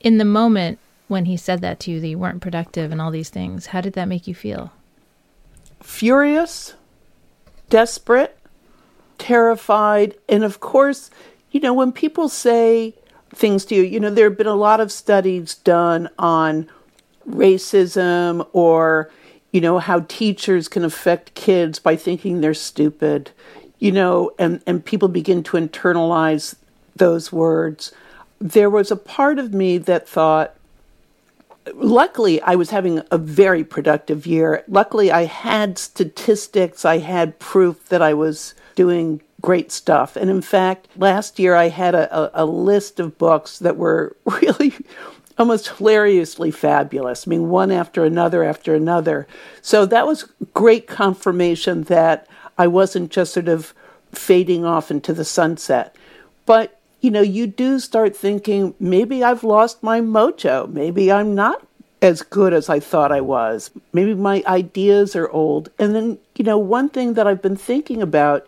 In 0.00 0.18
the 0.18 0.24
moment 0.24 0.78
when 1.08 1.24
he 1.26 1.36
said 1.36 1.60
that 1.60 1.80
to 1.80 1.90
you, 1.90 2.00
that 2.00 2.08
you 2.08 2.18
weren't 2.18 2.42
productive 2.42 2.92
and 2.92 3.00
all 3.00 3.10
these 3.10 3.30
things, 3.30 3.66
how 3.66 3.80
did 3.80 3.94
that 3.94 4.06
make 4.06 4.26
you 4.26 4.34
feel? 4.34 4.72
Furious, 5.82 6.74
desperate, 7.68 8.35
terrified, 9.18 10.16
and 10.28 10.44
of 10.44 10.60
course, 10.60 11.10
you 11.50 11.60
know, 11.60 11.72
when 11.72 11.92
people 11.92 12.28
say 12.28 12.94
things 13.30 13.64
to 13.66 13.74
you, 13.74 13.82
you 13.82 14.00
know, 14.00 14.10
there 14.10 14.28
have 14.28 14.38
been 14.38 14.46
a 14.46 14.54
lot 14.54 14.80
of 14.80 14.92
studies 14.92 15.54
done 15.54 16.08
on 16.18 16.68
racism 17.28 18.46
or 18.52 19.10
you 19.50 19.60
know 19.60 19.80
how 19.80 20.00
teachers 20.06 20.68
can 20.68 20.84
affect 20.84 21.34
kids 21.34 21.80
by 21.80 21.96
thinking 21.96 22.40
they're 22.40 22.54
stupid 22.54 23.32
you 23.78 23.90
know 23.90 24.30
and 24.38 24.62
and 24.64 24.84
people 24.84 25.08
begin 25.08 25.42
to 25.42 25.56
internalize 25.56 26.54
those 26.96 27.32
words. 27.32 27.92
There 28.40 28.70
was 28.70 28.90
a 28.90 28.96
part 28.96 29.38
of 29.38 29.52
me 29.52 29.78
that 29.78 30.08
thought 30.08 30.54
luckily 31.74 32.40
i 32.42 32.54
was 32.54 32.70
having 32.70 33.02
a 33.10 33.18
very 33.18 33.64
productive 33.64 34.26
year. 34.26 34.64
Luckily 34.68 35.10
i 35.10 35.24
had 35.24 35.78
statistics 35.78 36.84
i 36.84 36.98
had 36.98 37.38
proof 37.38 37.88
that 37.88 38.02
i 38.02 38.14
was 38.14 38.54
doing 38.76 39.20
great 39.42 39.72
stuff 39.72 40.16
and 40.16 40.30
in 40.30 40.40
fact 40.40 40.86
last 40.96 41.38
year 41.38 41.54
i 41.54 41.68
had 41.68 41.94
a, 41.94 42.16
a, 42.16 42.44
a 42.44 42.46
list 42.46 43.00
of 43.00 43.18
books 43.18 43.58
that 43.58 43.76
were 43.76 44.16
really 44.24 44.72
almost 45.38 45.68
hilariously 45.68 46.50
fabulous. 46.50 47.26
I 47.26 47.30
mean, 47.30 47.48
one 47.48 47.70
after 47.70 48.04
another 48.04 48.42
after 48.42 48.74
another. 48.74 49.26
So 49.62 49.86
that 49.86 50.06
was 50.06 50.30
great 50.54 50.86
confirmation 50.86 51.84
that 51.84 52.26
I 52.58 52.66
wasn't 52.66 53.10
just 53.10 53.34
sort 53.34 53.48
of 53.48 53.74
fading 54.12 54.64
off 54.64 54.90
into 54.90 55.12
the 55.12 55.24
sunset. 55.24 55.94
But, 56.46 56.80
you 57.00 57.10
know, 57.10 57.20
you 57.20 57.46
do 57.46 57.78
start 57.78 58.16
thinking, 58.16 58.74
maybe 58.80 59.22
I've 59.22 59.44
lost 59.44 59.82
my 59.82 60.00
mojo. 60.00 60.72
Maybe 60.72 61.12
I'm 61.12 61.34
not 61.34 61.66
as 62.00 62.22
good 62.22 62.52
as 62.52 62.68
I 62.68 62.80
thought 62.80 63.12
I 63.12 63.20
was. 63.20 63.70
Maybe 63.92 64.14
my 64.14 64.42
ideas 64.46 65.14
are 65.16 65.28
old. 65.28 65.70
And 65.78 65.94
then, 65.94 66.18
you 66.36 66.44
know, 66.44 66.58
one 66.58 66.88
thing 66.88 67.14
that 67.14 67.26
I've 67.26 67.42
been 67.42 67.56
thinking 67.56 68.00
about 68.00 68.46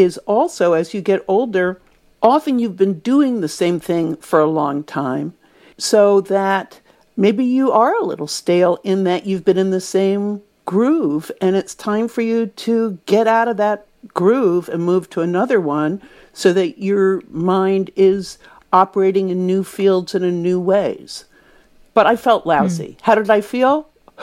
is 0.00 0.18
also 0.18 0.72
as 0.72 0.94
you 0.94 1.00
get 1.00 1.24
older, 1.28 1.80
often 2.22 2.58
you've 2.58 2.76
been 2.76 3.00
doing 3.00 3.40
the 3.40 3.48
same 3.48 3.80
thing 3.80 4.16
for 4.16 4.40
a 4.40 4.46
long 4.46 4.84
time 4.84 5.34
so 5.78 6.20
that 6.20 6.80
maybe 7.16 7.44
you 7.44 7.72
are 7.72 7.94
a 7.94 8.04
little 8.04 8.26
stale 8.26 8.78
in 8.84 9.04
that 9.04 9.26
you've 9.26 9.44
been 9.44 9.58
in 9.58 9.70
the 9.70 9.80
same 9.80 10.42
groove 10.64 11.30
and 11.40 11.56
it's 11.56 11.74
time 11.74 12.08
for 12.08 12.22
you 12.22 12.46
to 12.46 12.98
get 13.06 13.26
out 13.26 13.48
of 13.48 13.56
that 13.56 13.86
groove 14.14 14.68
and 14.68 14.84
move 14.84 15.08
to 15.10 15.20
another 15.20 15.60
one 15.60 16.00
so 16.32 16.52
that 16.52 16.78
your 16.78 17.22
mind 17.28 17.90
is 17.96 18.38
operating 18.72 19.30
in 19.30 19.46
new 19.46 19.64
fields 19.64 20.14
and 20.14 20.24
in 20.24 20.42
new 20.42 20.60
ways. 20.60 21.24
But 21.92 22.06
I 22.06 22.16
felt 22.16 22.46
lousy. 22.46 22.96
Mm. 22.98 23.00
How 23.02 23.14
did 23.16 23.30
I 23.30 23.40
feel? 23.40 23.88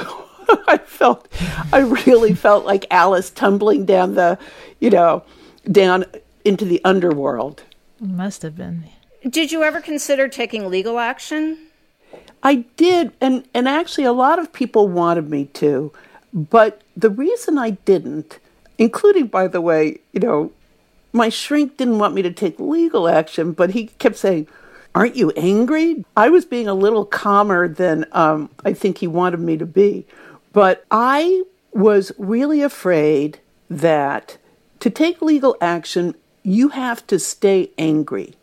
I 0.68 0.78
felt, 0.78 1.28
I 1.74 1.80
really 1.80 2.34
felt 2.34 2.66
like 2.66 2.86
Alice 2.90 3.30
tumbling 3.30 3.86
down 3.86 4.16
the, 4.16 4.40
you 4.80 4.90
know, 4.90 5.24
down 5.72 6.06
into 6.44 6.66
the 6.66 6.82
underworld. 6.84 7.64
Must 8.00 8.42
have 8.42 8.56
been. 8.56 8.86
Did 9.28 9.52
you 9.52 9.64
ever 9.64 9.82
consider 9.82 10.28
taking 10.28 10.70
legal 10.70 11.00
action? 11.00 11.58
I 12.44 12.66
did, 12.78 13.14
and, 13.20 13.48
and 13.54 13.68
actually, 13.68 14.06
a 14.06 14.14
lot 14.14 14.40
of 14.40 14.54
people 14.54 14.88
wanted 14.88 15.30
me 15.30 15.46
to. 15.46 15.92
But 16.34 16.82
the 16.96 17.10
reason 17.10 17.58
I 17.58 17.72
didn't, 17.72 18.40
including, 18.78 19.28
by 19.28 19.48
the 19.48 19.62
way, 19.62 20.00
you 20.14 20.20
know, 20.20 20.52
my 21.14 21.30
shrink 21.30 21.78
didn't 21.78 22.00
want 22.00 22.14
me 22.14 22.22
to 22.22 22.32
take 22.32 22.60
legal 22.60 23.08
action, 23.08 23.54
but 23.54 23.72
he 23.72 23.88
kept 24.00 24.18
saying, 24.18 24.48
Aren't 24.94 25.16
you 25.16 25.32
angry? 25.32 26.06
I 26.16 26.30
was 26.30 26.46
being 26.46 26.68
a 26.68 26.74
little 26.74 27.06
calmer 27.06 27.68
than 27.68 28.06
um, 28.14 28.50
I 28.66 28.74
think 28.74 28.98
he 28.98 29.08
wanted 29.08 29.40
me 29.40 29.58
to 29.58 29.66
be. 29.66 30.08
But 30.54 30.86
I 30.90 31.44
was 31.72 32.12
really 32.18 32.62
afraid 32.62 33.40
that 33.70 34.38
to 34.88 34.94
take 34.94 35.22
legal 35.22 35.58
action, 35.60 36.16
you 36.44 36.70
have 36.70 37.06
to 37.08 37.20
stay 37.20 37.72
angry 37.78 38.36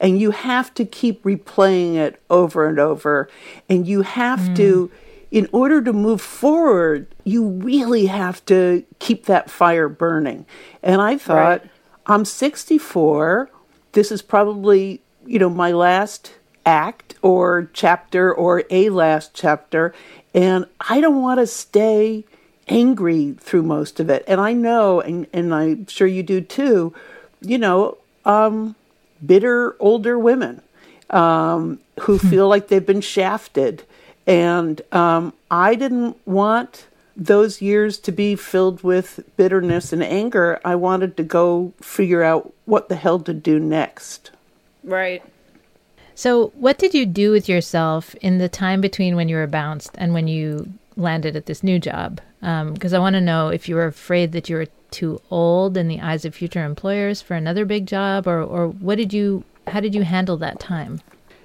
and 0.00 0.18
you 0.18 0.30
have 0.30 0.72
to 0.72 0.86
keep 0.86 1.22
replaying 1.24 1.94
it 1.94 2.18
over 2.30 2.66
and 2.66 2.78
over 2.78 3.28
and 3.68 3.86
you 3.86 4.00
have 4.00 4.38
mm. 4.38 4.56
to 4.56 4.90
in 5.30 5.46
order 5.52 5.82
to 5.82 5.92
move 5.92 6.22
forward 6.22 7.06
you 7.24 7.46
really 7.46 8.06
have 8.06 8.42
to 8.46 8.82
keep 8.98 9.26
that 9.26 9.50
fire 9.50 9.90
burning 9.90 10.46
and 10.82 11.02
i 11.02 11.18
thought 11.18 11.60
right. 11.60 11.70
i'm 12.06 12.24
64 12.24 13.50
this 13.92 14.10
is 14.10 14.22
probably 14.22 15.02
you 15.26 15.38
know 15.38 15.50
my 15.50 15.70
last 15.70 16.32
act 16.64 17.14
or 17.20 17.68
chapter 17.74 18.32
or 18.32 18.64
a 18.70 18.88
last 18.88 19.34
chapter 19.34 19.94
and 20.32 20.64
i 20.88 20.98
don't 20.98 21.20
want 21.20 21.38
to 21.38 21.46
stay 21.46 22.24
angry 22.70 23.34
through 23.38 23.62
most 23.62 24.00
of 24.00 24.08
it 24.08 24.24
and 24.26 24.40
i 24.40 24.52
know 24.52 25.00
and, 25.00 25.26
and 25.32 25.54
i'm 25.54 25.86
sure 25.86 26.06
you 26.06 26.22
do 26.22 26.40
too 26.40 26.94
you 27.42 27.58
know 27.58 27.98
um, 28.24 28.74
bitter 29.24 29.76
older 29.80 30.18
women 30.18 30.62
um, 31.10 31.80
who 32.00 32.18
hmm. 32.18 32.28
feel 32.28 32.48
like 32.48 32.68
they've 32.68 32.86
been 32.86 33.00
shafted. 33.00 33.82
And 34.26 34.80
um, 34.92 35.32
I 35.50 35.74
didn't 35.74 36.16
want 36.26 36.86
those 37.16 37.60
years 37.60 37.98
to 37.98 38.12
be 38.12 38.36
filled 38.36 38.82
with 38.82 39.20
bitterness 39.36 39.92
and 39.92 40.02
anger. 40.02 40.60
I 40.64 40.76
wanted 40.76 41.16
to 41.16 41.22
go 41.22 41.72
figure 41.80 42.22
out 42.22 42.52
what 42.64 42.88
the 42.88 42.96
hell 42.96 43.18
to 43.20 43.34
do 43.34 43.58
next. 43.58 44.30
Right. 44.84 45.22
So, 46.14 46.48
what 46.48 46.78
did 46.78 46.94
you 46.94 47.06
do 47.06 47.32
with 47.32 47.48
yourself 47.48 48.14
in 48.16 48.38
the 48.38 48.48
time 48.48 48.80
between 48.80 49.16
when 49.16 49.28
you 49.28 49.36
were 49.36 49.46
bounced 49.46 49.90
and 49.96 50.12
when 50.12 50.28
you 50.28 50.72
landed 50.96 51.34
at 51.34 51.46
this 51.46 51.62
new 51.62 51.78
job? 51.78 52.20
Because 52.40 52.94
um, 52.94 52.96
I 52.96 52.98
want 52.98 53.14
to 53.14 53.20
know 53.20 53.48
if 53.48 53.68
you 53.68 53.74
were 53.74 53.86
afraid 53.86 54.32
that 54.32 54.48
you 54.48 54.56
were 54.56 54.66
too 54.90 55.20
old 55.30 55.76
in 55.76 55.88
the 55.88 56.00
eyes 56.00 56.24
of 56.24 56.34
future 56.34 56.64
employers 56.64 57.22
for 57.22 57.34
another 57.34 57.64
big 57.64 57.86
job, 57.86 58.26
or 58.26 58.42
or 58.42 58.68
what 58.68 58.96
did 58.96 59.12
you? 59.12 59.44
How 59.66 59.80
did 59.80 59.94
you 59.94 60.02
handle 60.02 60.36
that 60.38 60.58
time? 60.58 61.00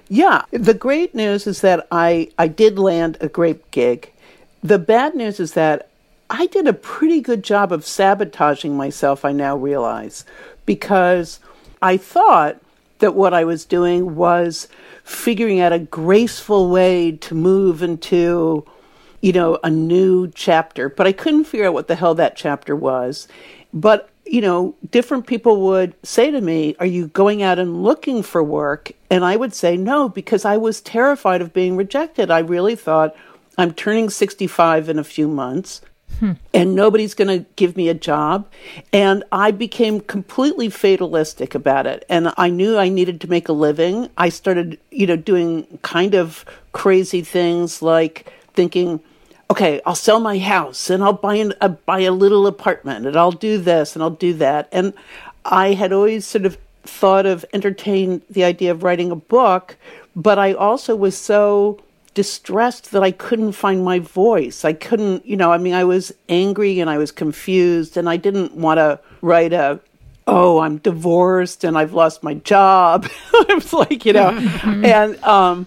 Yeah, 0.08 0.42
the 0.50 0.74
great 0.74 1.14
news 1.14 1.46
is 1.46 1.60
that 1.60 1.86
I 1.90 2.30
I 2.38 2.48
did 2.48 2.78
land 2.78 3.18
a 3.20 3.28
great 3.28 3.70
gig. 3.70 4.12
The 4.62 4.78
bad 4.78 5.14
news 5.14 5.38
is 5.38 5.52
that 5.52 5.90
I 6.30 6.46
did 6.46 6.66
a 6.66 6.72
pretty 6.72 7.20
good 7.20 7.44
job 7.44 7.72
of 7.72 7.86
sabotaging 7.86 8.76
myself. 8.76 9.24
I 9.24 9.32
now 9.32 9.56
realize 9.56 10.24
because 10.64 11.40
I 11.82 11.96
thought 11.96 12.60
that 12.98 13.14
what 13.14 13.34
I 13.34 13.44
was 13.44 13.64
doing 13.64 14.16
was 14.16 14.68
figuring 15.04 15.60
out 15.60 15.72
a 15.72 15.78
graceful 15.78 16.70
way 16.70 17.12
to 17.12 17.34
move 17.34 17.82
into 17.82 18.64
you 19.26 19.32
know, 19.32 19.58
a 19.64 19.70
new 19.70 20.28
chapter, 20.28 20.88
but 20.88 21.04
I 21.04 21.10
couldn't 21.10 21.46
figure 21.46 21.66
out 21.66 21.74
what 21.74 21.88
the 21.88 21.96
hell 21.96 22.14
that 22.14 22.36
chapter 22.36 22.76
was. 22.76 23.26
But, 23.74 24.08
you 24.24 24.40
know, 24.40 24.76
different 24.92 25.26
people 25.26 25.62
would 25.62 25.94
say 26.04 26.30
to 26.30 26.40
me, 26.40 26.76
Are 26.78 26.86
you 26.86 27.08
going 27.08 27.42
out 27.42 27.58
and 27.58 27.82
looking 27.82 28.22
for 28.22 28.40
work? 28.40 28.92
And 29.10 29.24
I 29.24 29.34
would 29.34 29.52
say 29.52 29.76
no, 29.76 30.08
because 30.08 30.44
I 30.44 30.58
was 30.58 30.80
terrified 30.80 31.42
of 31.42 31.52
being 31.52 31.74
rejected. 31.74 32.30
I 32.30 32.38
really 32.38 32.76
thought 32.76 33.16
I'm 33.58 33.74
turning 33.74 34.10
65 34.10 34.88
in 34.88 34.96
a 34.96 35.02
few 35.02 35.26
months. 35.26 35.80
Hmm. 36.20 36.34
And 36.54 36.76
nobody's 36.76 37.14
going 37.14 37.36
to 37.36 37.44
give 37.56 37.76
me 37.76 37.88
a 37.88 37.94
job. 37.94 38.46
And 38.92 39.24
I 39.32 39.50
became 39.50 40.02
completely 40.02 40.70
fatalistic 40.70 41.56
about 41.56 41.88
it. 41.88 42.04
And 42.08 42.32
I 42.36 42.48
knew 42.48 42.78
I 42.78 42.90
needed 42.90 43.20
to 43.22 43.28
make 43.28 43.48
a 43.48 43.52
living. 43.52 44.08
I 44.16 44.28
started, 44.28 44.78
you 44.92 45.08
know, 45.08 45.16
doing 45.16 45.80
kind 45.82 46.14
of 46.14 46.44
crazy 46.70 47.22
things 47.22 47.82
like 47.82 48.32
thinking, 48.54 49.00
okay, 49.50 49.80
I'll 49.86 49.94
sell 49.94 50.20
my 50.20 50.38
house 50.38 50.90
and 50.90 51.02
I'll 51.02 51.12
buy 51.12 51.36
an, 51.36 51.54
uh, 51.60 51.68
buy 51.68 52.00
a 52.00 52.12
little 52.12 52.46
apartment 52.46 53.06
and 53.06 53.16
I'll 53.16 53.32
do 53.32 53.58
this 53.58 53.94
and 53.94 54.02
I'll 54.02 54.10
do 54.10 54.34
that. 54.34 54.68
And 54.72 54.92
I 55.44 55.74
had 55.74 55.92
always 55.92 56.26
sort 56.26 56.46
of 56.46 56.58
thought 56.82 57.26
of 57.26 57.44
entertained 57.52 58.22
the 58.28 58.44
idea 58.44 58.70
of 58.70 58.82
writing 58.82 59.10
a 59.10 59.16
book, 59.16 59.76
but 60.14 60.38
I 60.38 60.52
also 60.52 60.96
was 60.96 61.16
so 61.16 61.80
distressed 62.14 62.92
that 62.92 63.02
I 63.02 63.10
couldn't 63.10 63.52
find 63.52 63.84
my 63.84 63.98
voice. 63.98 64.64
I 64.64 64.72
couldn't, 64.72 65.26
you 65.26 65.36
know, 65.36 65.52
I 65.52 65.58
mean, 65.58 65.74
I 65.74 65.84
was 65.84 66.12
angry 66.28 66.80
and 66.80 66.88
I 66.88 66.98
was 66.98 67.12
confused 67.12 67.96
and 67.96 68.08
I 68.08 68.16
didn't 68.16 68.54
want 68.54 68.78
to 68.78 68.98
write 69.20 69.52
a, 69.52 69.80
oh, 70.26 70.60
I'm 70.60 70.78
divorced 70.78 71.62
and 71.62 71.76
I've 71.76 71.92
lost 71.92 72.22
my 72.22 72.34
job. 72.34 73.06
I 73.32 73.54
was 73.54 73.72
like, 73.72 74.06
you 74.06 74.14
know, 74.14 74.30
and 74.64 75.22
um, 75.22 75.66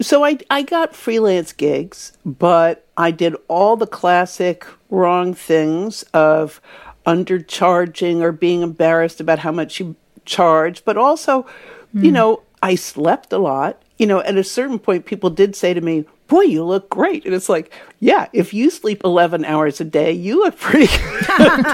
so 0.00 0.24
I, 0.24 0.38
I 0.50 0.62
got 0.62 0.94
freelance 0.94 1.52
gigs, 1.52 2.12
but 2.24 2.86
I 2.96 3.10
did 3.10 3.34
all 3.48 3.76
the 3.76 3.86
classic 3.86 4.66
wrong 4.90 5.34
things 5.34 6.02
of 6.14 6.60
undercharging 7.06 8.20
or 8.20 8.32
being 8.32 8.62
embarrassed 8.62 9.20
about 9.20 9.40
how 9.40 9.52
much 9.52 9.80
you 9.80 9.96
charge, 10.24 10.84
but 10.84 10.96
also, 10.96 11.46
you 11.92 12.08
hmm. 12.08 12.14
know, 12.14 12.42
I 12.62 12.74
slept 12.74 13.32
a 13.32 13.38
lot 13.38 13.82
you 13.98 14.06
know, 14.06 14.20
at 14.20 14.36
a 14.36 14.44
certain 14.44 14.78
point, 14.78 15.06
people 15.06 15.30
did 15.30 15.56
say 15.56 15.72
to 15.74 15.80
me, 15.80 16.04
Boy, 16.28 16.42
you 16.42 16.64
look 16.64 16.90
great. 16.90 17.24
And 17.24 17.32
it's 17.32 17.48
like, 17.48 17.72
yeah, 18.00 18.26
if 18.32 18.52
you 18.52 18.68
sleep 18.68 19.02
11 19.04 19.44
hours 19.44 19.80
a 19.80 19.84
day, 19.84 20.10
you 20.10 20.42
look 20.42 20.58
pretty 20.58 20.88
good. 21.36 21.66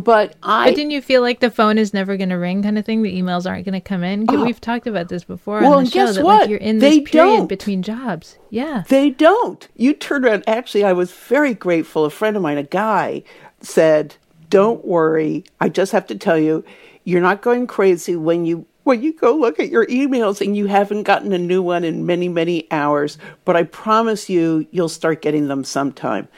but 0.00 0.34
I. 0.42 0.68
But 0.70 0.76
didn't 0.76 0.90
you 0.92 1.00
feel 1.02 1.22
like 1.22 1.40
the 1.40 1.50
phone 1.50 1.78
is 1.78 1.92
never 1.94 2.16
going 2.16 2.28
to 2.30 2.36
ring, 2.36 2.62
kind 2.62 2.78
of 2.78 2.84
thing? 2.84 3.02
The 3.02 3.20
emails 3.20 3.48
aren't 3.48 3.64
going 3.64 3.72
to 3.74 3.80
come 3.80 4.02
in. 4.04 4.26
'Cause 4.26 4.38
oh. 4.38 4.44
We've 4.44 4.60
talked 4.60 4.86
about 4.86 5.08
this 5.08 5.24
before 5.24 5.60
Well, 5.60 5.72
on 5.74 5.78
and 5.80 5.86
the 5.86 5.90
show 5.90 6.06
guess 6.06 6.14
that 6.16 6.24
what? 6.24 6.40
like 6.42 6.50
you're 6.50 6.58
in 6.58 6.78
They 6.78 7.00
this 7.00 7.10
period 7.10 7.36
don't. 7.36 7.46
between 7.48 7.82
jobs. 7.82 8.38
Yeah. 8.50 8.84
They 8.88 9.10
don't. 9.10 9.66
You 9.76 9.92
turn 9.94 10.24
around. 10.24 10.44
Actually, 10.46 10.84
I 10.84 10.92
was 10.92 11.12
very 11.12 11.54
grateful. 11.54 12.04
A 12.04 12.10
friend 12.10 12.36
of 12.36 12.42
mine, 12.42 12.58
a 12.58 12.62
guy, 12.62 13.22
said, 13.60 14.16
"Don't 14.50 14.84
worry. 14.84 15.44
I 15.60 15.68
just 15.68 15.92
have 15.92 16.06
to 16.08 16.14
tell 16.14 16.38
you, 16.38 16.64
you're 17.04 17.20
not 17.20 17.42
going 17.42 17.66
crazy 17.66 18.16
when 18.16 18.44
you 18.46 18.66
when 18.84 19.02
you 19.02 19.12
go 19.12 19.34
look 19.34 19.58
at 19.58 19.68
your 19.68 19.84
emails 19.86 20.40
and 20.40 20.56
you 20.56 20.66
haven't 20.66 21.02
gotten 21.02 21.32
a 21.32 21.38
new 21.38 21.60
one 21.60 21.82
in 21.82 22.06
many 22.06 22.28
many 22.28 22.66
hours. 22.70 23.18
But 23.44 23.56
I 23.56 23.64
promise 23.64 24.28
you, 24.30 24.66
you'll 24.70 24.88
start 24.88 25.22
getting 25.22 25.48
them 25.48 25.64
sometime." 25.64 26.28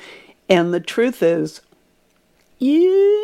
And 0.50 0.72
the 0.72 0.80
truth 0.80 1.22
is, 1.22 1.60
yeah, 2.58 3.22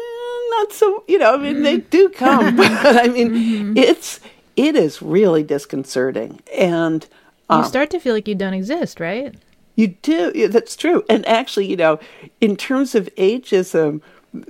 not 0.58 0.72
so. 0.72 1.04
You 1.08 1.18
know, 1.18 1.34
I 1.34 1.36
mean, 1.36 1.62
they 1.62 1.78
do 1.78 2.08
come, 2.24 2.56
but 2.56 2.96
I 2.96 3.08
mean, 3.08 3.76
it's 3.76 4.20
it 4.56 4.76
is 4.76 5.02
really 5.02 5.42
disconcerting 5.42 6.40
and. 6.56 7.06
You 7.50 7.62
start 7.64 7.90
to 7.90 8.00
feel 8.00 8.14
like 8.14 8.26
you 8.26 8.34
don't 8.34 8.54
exist, 8.54 8.98
right? 8.98 9.32
You 9.76 9.88
do. 9.88 10.32
Yeah, 10.34 10.48
that's 10.48 10.74
true. 10.74 11.04
And 11.08 11.24
actually, 11.26 11.66
you 11.66 11.76
know, 11.76 12.00
in 12.40 12.56
terms 12.56 12.94
of 12.94 13.08
ageism, 13.16 14.00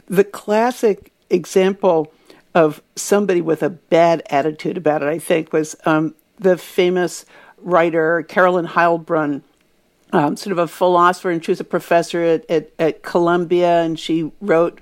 the 0.06 0.24
classic 0.24 1.12
example 1.28 2.12
of 2.54 2.82
somebody 2.94 3.40
with 3.40 3.62
a 3.62 3.70
bad 3.70 4.22
attitude 4.30 4.76
about 4.76 5.02
it, 5.02 5.08
I 5.08 5.18
think, 5.18 5.52
was 5.52 5.74
um, 5.84 6.14
the 6.38 6.56
famous 6.56 7.26
writer 7.58 8.22
Carolyn 8.22 8.66
Heilbrun, 8.66 9.42
um, 10.12 10.36
sort 10.36 10.52
of 10.52 10.58
a 10.58 10.68
philosopher, 10.68 11.30
and 11.30 11.44
she 11.44 11.50
was 11.50 11.60
a 11.60 11.64
professor 11.64 12.22
at, 12.22 12.48
at, 12.48 12.70
at 12.78 13.02
Columbia, 13.02 13.82
and 13.82 13.98
she 13.98 14.30
wrote 14.40 14.80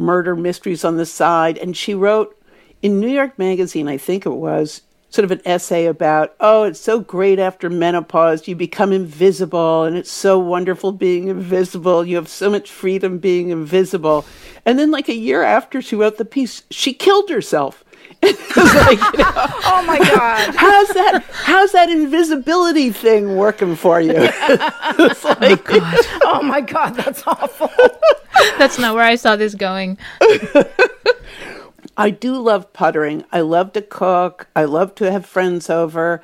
murder 0.00 0.34
mysteries 0.34 0.84
on 0.84 0.96
the 0.96 1.06
side. 1.06 1.58
And 1.58 1.76
she 1.76 1.94
wrote 1.94 2.36
in 2.82 2.98
New 2.98 3.08
York 3.08 3.38
Magazine, 3.38 3.86
I 3.88 3.98
think 3.98 4.26
it 4.26 4.30
was, 4.30 4.82
sort 5.10 5.24
of 5.24 5.32
an 5.32 5.42
essay 5.44 5.86
about, 5.86 6.34
oh, 6.40 6.62
it's 6.62 6.80
so 6.80 7.00
great 7.00 7.38
after 7.38 7.68
menopause. 7.68 8.46
You 8.48 8.54
become 8.54 8.92
invisible, 8.92 9.84
and 9.84 9.96
it's 9.96 10.10
so 10.10 10.38
wonderful 10.38 10.92
being 10.92 11.28
invisible. 11.28 12.06
You 12.06 12.16
have 12.16 12.28
so 12.28 12.48
much 12.48 12.70
freedom 12.70 13.18
being 13.18 13.50
invisible. 13.50 14.24
And 14.64 14.78
then, 14.78 14.90
like 14.90 15.08
a 15.08 15.14
year 15.14 15.42
after 15.42 15.82
she 15.82 15.96
wrote 15.96 16.16
the 16.16 16.24
piece, 16.24 16.62
she 16.70 16.92
killed 16.94 17.28
herself. 17.28 17.84
It 18.50 18.56
was 18.56 18.74
like, 18.74 18.98
you 19.12 19.18
know, 19.18 19.32
Oh 19.64 19.84
my 19.86 19.98
God. 19.98 20.54
how's 20.56 20.88
that? 20.88 21.24
How's 21.32 21.72
that 21.72 21.88
invisibility 21.88 22.90
thing 22.90 23.36
working 23.36 23.76
for 23.76 24.00
you? 24.00 24.12
it's 24.16 25.24
oh 25.24 25.36
like, 25.40 25.64
Oh 26.24 26.42
my 26.42 26.60
God. 26.60 26.96
That's 26.96 27.22
awful. 27.26 27.70
That's 28.58 28.78
not 28.78 28.94
where 28.94 29.04
I 29.04 29.14
saw 29.14 29.36
this 29.36 29.54
going. 29.54 29.98
I 31.96 32.10
do 32.10 32.38
love 32.38 32.72
puttering. 32.72 33.24
I 33.30 33.40
love 33.42 33.72
to 33.74 33.82
cook. 33.82 34.48
I 34.56 34.64
love 34.64 34.94
to 34.96 35.10
have 35.12 35.26
friends 35.26 35.68
over. 35.70 36.22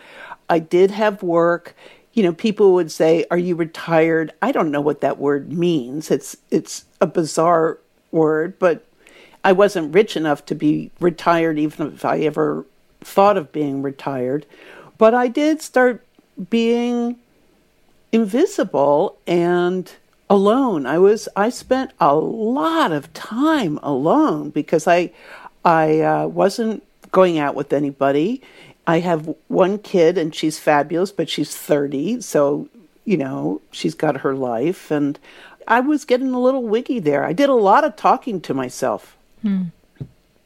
I 0.48 0.59
did 0.59 0.90
have 0.90 1.22
work. 1.22 1.74
You 2.12 2.22
know, 2.22 2.32
people 2.32 2.72
would 2.74 2.90
say, 2.90 3.26
"Are 3.30 3.37
you 3.38 3.54
retired?" 3.56 4.32
I 4.40 4.52
don't 4.52 4.70
know 4.70 4.80
what 4.80 5.02
that 5.02 5.18
word 5.18 5.52
means. 5.52 6.11
It's 6.11 6.37
it's 6.50 6.87
a 7.00 7.06
bizarre 7.06 7.78
word, 8.11 8.59
but 8.59 8.86
I 9.46 9.52
wasn't 9.52 9.94
rich 9.94 10.16
enough 10.16 10.44
to 10.46 10.56
be 10.56 10.90
retired 10.98 11.56
even 11.56 11.92
if 11.92 12.04
I 12.04 12.18
ever 12.18 12.66
thought 13.00 13.37
of 13.37 13.52
being 13.52 13.80
retired. 13.80 14.44
But 14.98 15.14
I 15.14 15.28
did 15.28 15.62
start 15.62 16.04
being 16.50 17.20
invisible 18.11 19.16
and 19.24 19.92
alone. 20.28 20.85
I 20.85 20.98
was 20.98 21.28
I 21.37 21.50
spent 21.50 21.92
a 22.00 22.16
lot 22.16 22.90
of 22.90 23.12
time 23.12 23.78
alone 23.85 24.50
because 24.50 24.88
I 24.88 25.12
I 25.64 26.00
uh, 26.00 26.26
wasn't 26.26 26.82
going 27.12 27.38
out 27.38 27.54
with 27.54 27.72
anybody. 27.72 28.42
I 28.85 28.98
have 28.98 29.32
one 29.46 29.78
kid 29.78 30.18
and 30.18 30.35
she's 30.35 30.59
fabulous, 30.59 31.12
but 31.12 31.28
she's 31.28 31.54
30, 31.54 32.20
so 32.20 32.68
you 33.04 33.16
know, 33.16 33.61
she's 33.70 33.94
got 33.94 34.22
her 34.22 34.35
life 34.35 34.90
and 34.90 35.20
I 35.68 35.78
was 35.78 36.04
getting 36.04 36.32
a 36.32 36.40
little 36.40 36.64
wiggy 36.64 36.98
there. 36.98 37.22
I 37.22 37.32
did 37.32 37.48
a 37.48 37.54
lot 37.54 37.85
of 37.85 37.94
talking 37.94 38.40
to 38.40 38.52
myself. 38.52 39.16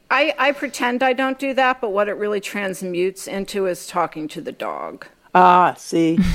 I, 0.09 0.33
I 0.37 0.51
pretend 0.51 1.03
I 1.03 1.13
don't 1.13 1.39
do 1.39 1.53
that, 1.53 1.79
but 1.79 1.91
what 1.91 2.09
it 2.09 2.13
really 2.13 2.41
transmutes 2.41 3.27
into 3.27 3.65
is 3.65 3.87
talking 3.87 4.27
to 4.29 4.41
the 4.41 4.51
dog. 4.51 5.05
Ah, 5.33 5.73
see. 5.77 6.19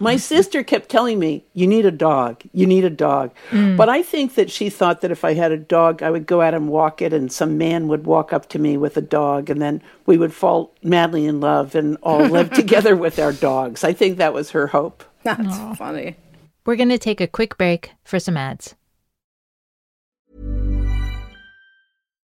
My 0.00 0.16
sister 0.16 0.64
kept 0.64 0.88
telling 0.88 1.20
me, 1.20 1.44
you 1.54 1.68
need 1.68 1.86
a 1.86 1.92
dog. 1.92 2.42
You 2.52 2.66
need 2.66 2.84
a 2.84 2.90
dog. 2.90 3.30
But 3.52 3.88
I 3.88 4.02
think 4.02 4.34
that 4.34 4.50
she 4.50 4.68
thought 4.68 5.00
that 5.00 5.12
if 5.12 5.24
I 5.24 5.34
had 5.34 5.52
a 5.52 5.56
dog, 5.56 6.02
I 6.02 6.10
would 6.10 6.26
go 6.26 6.40
out 6.40 6.54
and 6.54 6.68
walk 6.68 7.00
it, 7.00 7.12
and 7.12 7.30
some 7.30 7.56
man 7.56 7.86
would 7.86 8.04
walk 8.04 8.32
up 8.32 8.48
to 8.48 8.58
me 8.58 8.76
with 8.76 8.96
a 8.96 9.00
dog, 9.00 9.48
and 9.48 9.62
then 9.62 9.80
we 10.04 10.18
would 10.18 10.34
fall 10.34 10.74
madly 10.82 11.24
in 11.24 11.38
love 11.38 11.76
and 11.76 11.96
all 12.02 12.26
live 12.26 12.50
together 12.54 12.96
with 12.96 13.20
our 13.20 13.32
dogs. 13.32 13.84
I 13.84 13.92
think 13.92 14.18
that 14.18 14.34
was 14.34 14.50
her 14.50 14.66
hope. 14.66 15.04
That's 15.22 15.78
funny. 15.78 16.16
We're 16.66 16.76
going 16.76 16.88
to 16.88 16.98
take 16.98 17.20
a 17.20 17.28
quick 17.28 17.56
break 17.56 17.92
for 18.02 18.18
some 18.18 18.36
ads. 18.36 18.74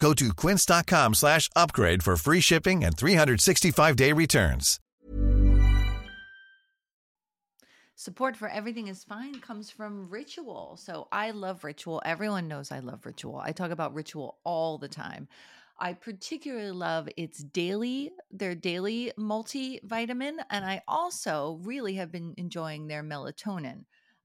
Go 0.00 0.14
to 0.14 0.34
quince.com 0.34 1.14
slash 1.14 1.48
upgrade 1.54 2.02
for 2.02 2.16
free 2.16 2.40
shipping 2.40 2.82
and 2.84 2.96
365-day 2.96 4.12
returns. 4.12 4.80
Support 7.96 8.34
for 8.34 8.48
Everything 8.48 8.88
is 8.88 9.04
Fine 9.04 9.40
comes 9.40 9.70
from 9.70 10.08
Ritual. 10.08 10.78
So 10.82 11.06
I 11.12 11.32
love 11.32 11.64
Ritual. 11.64 12.00
Everyone 12.02 12.48
knows 12.48 12.72
I 12.72 12.78
love 12.78 13.04
Ritual. 13.04 13.36
I 13.36 13.52
talk 13.52 13.70
about 13.70 13.92
Ritual 13.92 14.38
all 14.42 14.78
the 14.78 14.88
time. 14.88 15.28
I 15.78 15.92
particularly 15.92 16.70
love 16.70 17.10
its 17.18 17.42
daily, 17.42 18.10
their 18.30 18.54
daily 18.54 19.12
multivitamin. 19.18 20.36
And 20.48 20.64
I 20.64 20.80
also 20.88 21.58
really 21.62 21.94
have 21.96 22.10
been 22.10 22.32
enjoying 22.38 22.86
their 22.86 23.02
melatonin. 23.02 23.84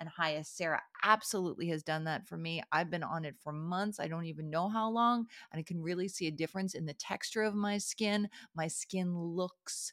and 0.00 0.08
highest. 0.08 0.56
Sarah 0.56 0.82
absolutely 1.02 1.68
has 1.68 1.82
done 1.82 2.04
that 2.04 2.26
for 2.26 2.36
me. 2.36 2.62
I've 2.72 2.90
been 2.90 3.02
on 3.02 3.24
it 3.24 3.36
for 3.42 3.52
months. 3.52 4.00
I 4.00 4.08
don't 4.08 4.26
even 4.26 4.50
know 4.50 4.68
how 4.68 4.90
long, 4.90 5.26
and 5.52 5.60
I 5.60 5.62
can 5.62 5.82
really 5.82 6.08
see 6.08 6.26
a 6.26 6.32
difference 6.32 6.74
in 6.74 6.86
the 6.86 6.94
texture 6.94 7.42
of 7.42 7.54
my 7.54 7.78
skin. 7.78 8.28
My 8.54 8.68
skin 8.68 9.16
looks 9.16 9.92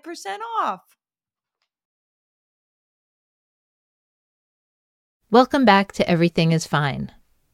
off. 0.61 0.81
Welcome 5.29 5.63
back 5.63 5.91
to 5.93 6.09
Everything 6.09 6.51
is 6.51 6.67
Fine. 6.67 7.11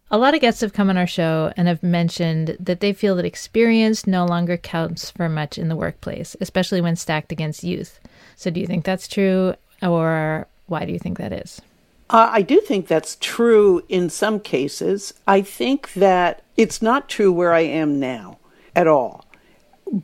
A 0.10 0.18
lot 0.18 0.34
of 0.34 0.40
guests 0.40 0.62
have 0.62 0.74
come 0.74 0.90
on 0.90 0.98
our 0.98 1.06
show 1.06 1.52
and 1.58 1.68
have 1.68 1.84
mentioned 1.84 2.56
that 2.60 2.80
they 2.80 2.94
feel 2.94 3.16
that 3.18 3.26
experience 3.26 4.08
no 4.08 4.26
longer 4.26 4.56
counts 4.56 5.12
for 5.12 5.28
much 5.28 5.58
in 5.58 5.68
the 5.68 5.76
workplace, 5.76 6.36
especially 6.40 6.80
when 6.80 6.96
stacked 6.96 7.32
against 7.32 7.64
youth. 7.64 8.00
So, 8.38 8.50
do 8.50 8.62
you 8.62 8.68
think 8.68 8.86
that's 8.86 9.08
true, 9.08 9.54
or 9.84 10.48
why 10.68 10.86
do 10.86 10.94
you 10.94 11.00
think 11.00 11.18
that 11.18 11.34
is? 11.34 11.62
Uh, 12.10 12.30
I 12.32 12.42
do 12.42 12.62
think 12.62 12.88
that's 12.88 13.18
true 13.20 13.84
in 13.90 14.10
some 14.10 14.40
cases. 14.40 15.14
I 15.28 15.42
think 15.42 15.92
that 15.94 16.42
it's 16.56 16.82
not 16.82 17.10
true 17.10 17.34
where 17.34 17.54
I 17.54 17.62
am 17.62 18.00
now 18.00 18.40
at 18.76 18.88
all. 18.88 19.26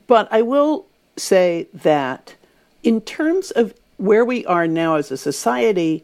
But 0.08 0.28
I 0.32 0.42
will 0.42 0.88
say 1.16 1.68
that 1.74 2.36
in 2.84 3.02
terms 3.02 3.52
of 3.52 3.74
where 3.98 4.26
we 4.26 4.46
are 4.46 4.68
now 4.68 4.96
as 4.96 5.12
a 5.12 5.18
society, 5.18 6.04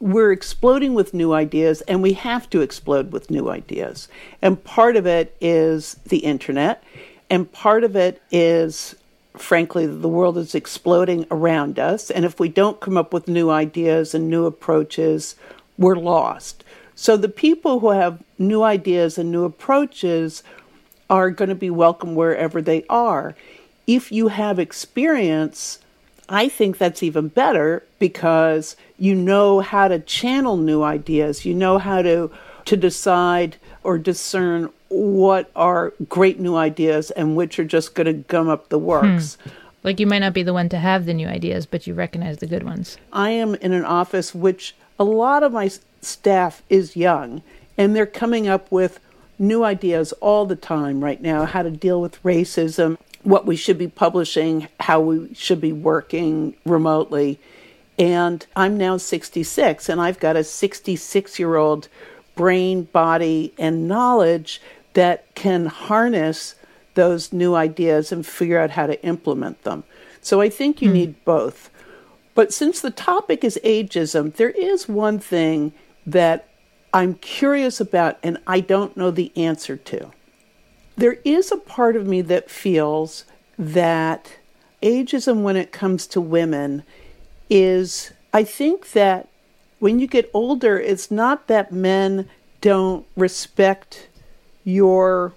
we're 0.00 0.32
exploding 0.32 0.94
with 0.94 1.14
new 1.14 1.32
ideas 1.32 1.80
and 1.82 2.02
we 2.02 2.12
have 2.14 2.48
to 2.50 2.60
explode 2.60 3.12
with 3.12 3.30
new 3.30 3.50
ideas. 3.50 4.08
And 4.40 4.62
part 4.62 4.96
of 4.96 5.06
it 5.06 5.36
is 5.40 5.94
the 6.06 6.18
internet, 6.18 6.82
and 7.30 7.50
part 7.52 7.84
of 7.84 7.96
it 7.96 8.22
is, 8.30 8.94
frankly, 9.36 9.86
the 9.86 10.08
world 10.08 10.38
is 10.38 10.54
exploding 10.54 11.26
around 11.30 11.78
us. 11.78 12.10
And 12.10 12.24
if 12.24 12.40
we 12.40 12.48
don't 12.48 12.80
come 12.80 12.96
up 12.96 13.12
with 13.12 13.28
new 13.28 13.50
ideas 13.50 14.14
and 14.14 14.30
new 14.30 14.46
approaches, 14.46 15.34
we're 15.76 15.96
lost. 15.96 16.64
So 16.94 17.16
the 17.16 17.28
people 17.28 17.80
who 17.80 17.90
have 17.90 18.22
new 18.38 18.62
ideas 18.62 19.18
and 19.18 19.30
new 19.30 19.44
approaches 19.44 20.42
are 21.10 21.30
going 21.30 21.48
to 21.48 21.54
be 21.54 21.70
welcome 21.70 22.14
wherever 22.14 22.60
they 22.60 22.84
are. 22.88 23.36
If 23.88 24.12
you 24.12 24.28
have 24.28 24.60
experience, 24.60 25.80
I 26.28 26.48
think 26.48 26.78
that's 26.78 27.02
even 27.02 27.28
better 27.28 27.82
because 27.98 28.76
you 28.98 29.14
know 29.14 29.60
how 29.60 29.88
to 29.88 29.98
channel 29.98 30.56
new 30.56 30.82
ideas. 30.82 31.44
You 31.44 31.54
know 31.54 31.78
how 31.78 32.02
to 32.02 32.30
to 32.66 32.76
decide 32.76 33.56
or 33.82 33.96
discern 33.96 34.68
what 34.88 35.50
are 35.56 35.94
great 36.08 36.38
new 36.38 36.54
ideas 36.54 37.10
and 37.12 37.34
which 37.34 37.58
are 37.58 37.64
just 37.64 37.94
going 37.94 38.06
to 38.06 38.12
gum 38.12 38.48
up 38.48 38.68
the 38.68 38.78
works. 38.78 39.36
Hmm. 39.42 39.50
Like 39.84 39.98
you 39.98 40.06
might 40.06 40.18
not 40.18 40.34
be 40.34 40.42
the 40.42 40.52
one 40.52 40.68
to 40.68 40.78
have 40.78 41.06
the 41.06 41.14
new 41.14 41.26
ideas, 41.26 41.64
but 41.64 41.86
you 41.86 41.94
recognize 41.94 42.38
the 42.38 42.46
good 42.46 42.64
ones. 42.64 42.98
I 43.10 43.30
am 43.30 43.54
in 43.54 43.72
an 43.72 43.86
office 43.86 44.34
which 44.34 44.76
a 44.98 45.04
lot 45.04 45.42
of 45.42 45.52
my 45.52 45.70
staff 46.02 46.62
is 46.68 46.94
young 46.94 47.42
and 47.78 47.96
they're 47.96 48.04
coming 48.04 48.48
up 48.48 48.70
with 48.70 49.00
new 49.38 49.64
ideas 49.64 50.12
all 50.14 50.44
the 50.44 50.56
time 50.56 51.02
right 51.02 51.22
now 51.22 51.44
how 51.44 51.62
to 51.62 51.70
deal 51.70 52.00
with 52.00 52.22
racism 52.22 52.98
what 53.28 53.44
we 53.44 53.56
should 53.56 53.76
be 53.76 53.88
publishing, 53.88 54.66
how 54.80 55.00
we 55.00 55.34
should 55.34 55.60
be 55.60 55.72
working 55.72 56.56
remotely. 56.64 57.38
And 57.98 58.46
I'm 58.56 58.78
now 58.78 58.96
66, 58.96 59.90
and 59.90 60.00
I've 60.00 60.18
got 60.18 60.34
a 60.34 60.42
66 60.42 61.38
year 61.38 61.56
old 61.56 61.88
brain, 62.36 62.84
body, 62.84 63.52
and 63.58 63.86
knowledge 63.86 64.62
that 64.94 65.34
can 65.34 65.66
harness 65.66 66.54
those 66.94 67.30
new 67.30 67.54
ideas 67.54 68.12
and 68.12 68.26
figure 68.26 68.58
out 68.58 68.70
how 68.70 68.86
to 68.86 69.04
implement 69.04 69.62
them. 69.62 69.84
So 70.22 70.40
I 70.40 70.48
think 70.48 70.80
you 70.80 70.88
mm. 70.88 70.94
need 70.94 71.24
both. 71.26 71.68
But 72.34 72.54
since 72.54 72.80
the 72.80 72.90
topic 72.90 73.44
is 73.44 73.60
ageism, 73.62 74.34
there 74.36 74.50
is 74.50 74.88
one 74.88 75.18
thing 75.18 75.74
that 76.06 76.48
I'm 76.94 77.14
curious 77.14 77.78
about 77.78 78.18
and 78.22 78.38
I 78.46 78.60
don't 78.60 78.96
know 78.96 79.10
the 79.10 79.32
answer 79.36 79.76
to. 79.76 80.12
There 80.98 81.18
is 81.24 81.52
a 81.52 81.56
part 81.56 81.94
of 81.94 82.06
me 82.06 82.22
that 82.22 82.50
feels 82.50 83.24
that 83.56 84.32
ageism, 84.82 85.42
when 85.42 85.56
it 85.56 85.70
comes 85.70 86.06
to 86.08 86.20
women, 86.20 86.82
is 87.48 88.12
I 88.32 88.42
think 88.42 88.92
that 88.92 89.28
when 89.78 90.00
you 90.00 90.08
get 90.08 90.30
older, 90.34 90.78
it's 90.78 91.10
not 91.10 91.46
that 91.46 91.72
men 91.72 92.28
don't 92.60 93.06
respect 93.16 94.08
your 94.64 95.34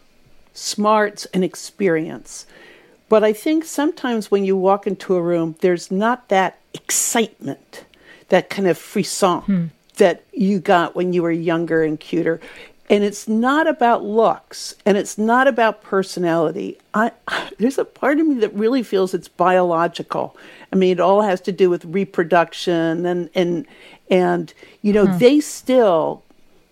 smarts 0.52 1.26
and 1.34 1.43
experience. 1.43 2.47
But 3.08 3.24
I 3.24 3.32
think 3.32 3.63
sometimes 3.65 4.32
when 4.32 4.43
you 4.43 4.58
walk 4.58 4.88
into 4.88 5.15
a 5.15 5.21
room, 5.21 5.56
there's 5.62 5.91
not 5.91 6.30
that 6.30 6.58
excitement, 6.74 7.86
that 8.30 8.50
kind 8.50 8.67
of 8.67 8.78
frisson 8.80 9.41
hmm. 9.41 9.65
that 9.97 10.24
you 10.34 10.60
got 10.60 10.95
when 10.95 11.13
you 11.13 11.21
were 11.21 11.32
younger 11.32 11.84
and 11.84 12.00
cuter. 12.00 12.39
And 12.91 13.06
it's 13.06 13.25
not 13.25 13.67
about 13.67 14.04
looks 14.04 14.75
and 14.86 14.97
it's 14.97 15.17
not 15.17 15.47
about 15.47 15.82
personality. 15.82 16.77
I, 16.93 17.13
there's 17.58 17.77
a 17.77 17.86
part 17.86 18.19
of 18.19 18.27
me 18.27 18.36
that 18.41 18.54
really 18.54 18.84
feels 18.84 19.13
it's 19.13 19.30
biological. 19.30 20.36
I 20.73 20.75
mean, 20.75 20.91
it 20.91 20.99
all 20.99 21.21
has 21.21 21.39
to 21.41 21.54
do 21.54 21.69
with 21.69 21.86
reproduction 21.86 23.06
and, 23.06 23.30
and, 23.34 23.65
and 24.10 24.54
you 24.82 24.91
know, 24.91 25.08
hmm. 25.08 25.17
they 25.19 25.39
still 25.39 26.21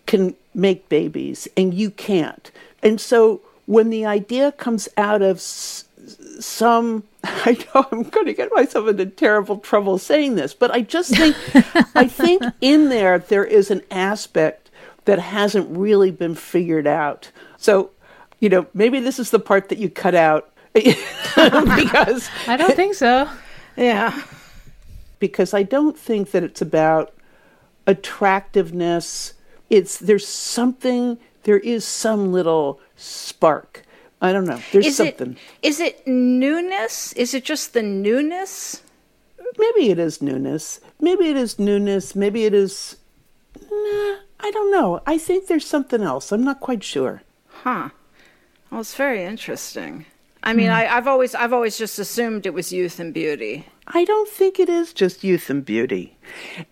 can 0.08 0.36
make 0.54 0.90
babies 0.90 1.48
and 1.56 1.74
you 1.74 1.90
can't. 1.90 2.52
And 2.84 3.00
so 3.00 3.40
when 3.66 3.90
the 3.90 4.06
idea 4.06 4.52
comes 4.52 4.90
out 4.98 5.22
of 5.22 5.38
s- 5.38 5.86
some 6.42 7.04
I 7.24 7.58
know 7.74 7.88
I'm 7.92 8.04
going 8.04 8.26
to 8.26 8.34
get 8.34 8.52
myself 8.54 8.90
into 8.90 9.06
terrible 9.06 9.58
trouble 9.58 9.98
saying 9.98 10.36
this, 10.36 10.54
but 10.54 10.72
I 10.72 10.82
just 10.82 11.16
think 11.16 11.36
I 11.96 12.08
think 12.08 12.44
in 12.60 12.90
there 12.90 13.20
there 13.20 13.46
is 13.46 13.72
an 13.72 13.84
aspect 13.90 14.59
that 15.10 15.20
hasn't 15.20 15.76
really 15.76 16.12
been 16.12 16.36
figured 16.36 16.86
out. 16.86 17.32
So, 17.58 17.90
you 18.40 18.48
know, 18.48 18.68
maybe 18.76 19.00
this 19.00 19.18
is 19.18 19.32
the 19.32 19.40
part 19.40 19.70
that 19.70 19.80
you 19.80 19.90
cut 19.90 20.14
out 20.14 20.52
because 20.74 22.30
I 22.48 22.56
don't 22.56 22.76
think 22.76 22.94
so. 22.94 23.28
Yeah. 23.76 24.22
Because 25.18 25.54
I 25.54 25.64
don't 25.64 25.98
think 25.98 26.30
that 26.32 26.44
it's 26.44 26.62
about 26.62 27.12
attractiveness. 27.88 29.34
It's 29.72 29.98
there's 29.98 30.28
something 30.28 31.18
there 31.44 31.58
is 31.58 31.86
some 31.86 32.32
little 32.32 32.80
spark, 32.96 33.84
I 34.22 34.32
don't 34.32 34.46
know. 34.46 34.62
There's 34.72 34.86
is 34.86 34.98
something. 34.98 35.38
It, 35.62 35.68
is 35.68 35.80
it 35.80 36.06
newness? 36.06 37.14
Is 37.14 37.34
it 37.34 37.44
just 37.44 37.74
the 37.74 37.82
newness? 37.82 38.84
Maybe 39.58 39.90
it 39.90 39.98
is 39.98 40.22
newness. 40.22 40.80
Maybe 41.00 41.30
it 41.30 41.38
is 41.38 41.58
newness. 41.58 42.16
Maybe 42.16 42.46
it 42.46 42.54
is. 42.54 42.98
Nah, 43.62 44.18
I 44.40 44.52
don't 44.52 44.72
know. 44.72 45.02
I 45.06 45.18
think 45.18 45.48
there's 45.48 45.66
something 45.66 46.02
else. 46.02 46.32
I'm 46.32 46.44
not 46.44 46.60
quite 46.60 46.84
sure. 46.84 47.24
Huh. 47.48 47.90
Well, 48.70 48.82
it's 48.82 48.96
very 48.96 49.24
interesting. 49.24 50.06
I 50.42 50.54
mean, 50.54 50.70
I, 50.70 50.88
I've 50.88 51.08
always 51.08 51.36
I've 51.36 51.52
always 51.52 51.78
just 51.78 52.00
assumed 52.00 52.46
it 52.46 52.54
was 52.54 52.72
youth 52.72 53.00
and 53.00 53.14
beauty. 53.14 53.68
I 53.88 54.06
don't 54.06 54.30
think 54.30 54.60
it 54.60 54.70
is 54.70 54.94
just 54.94 55.24
youth 55.24 55.50
and 55.50 55.66
beauty. 55.66 56.16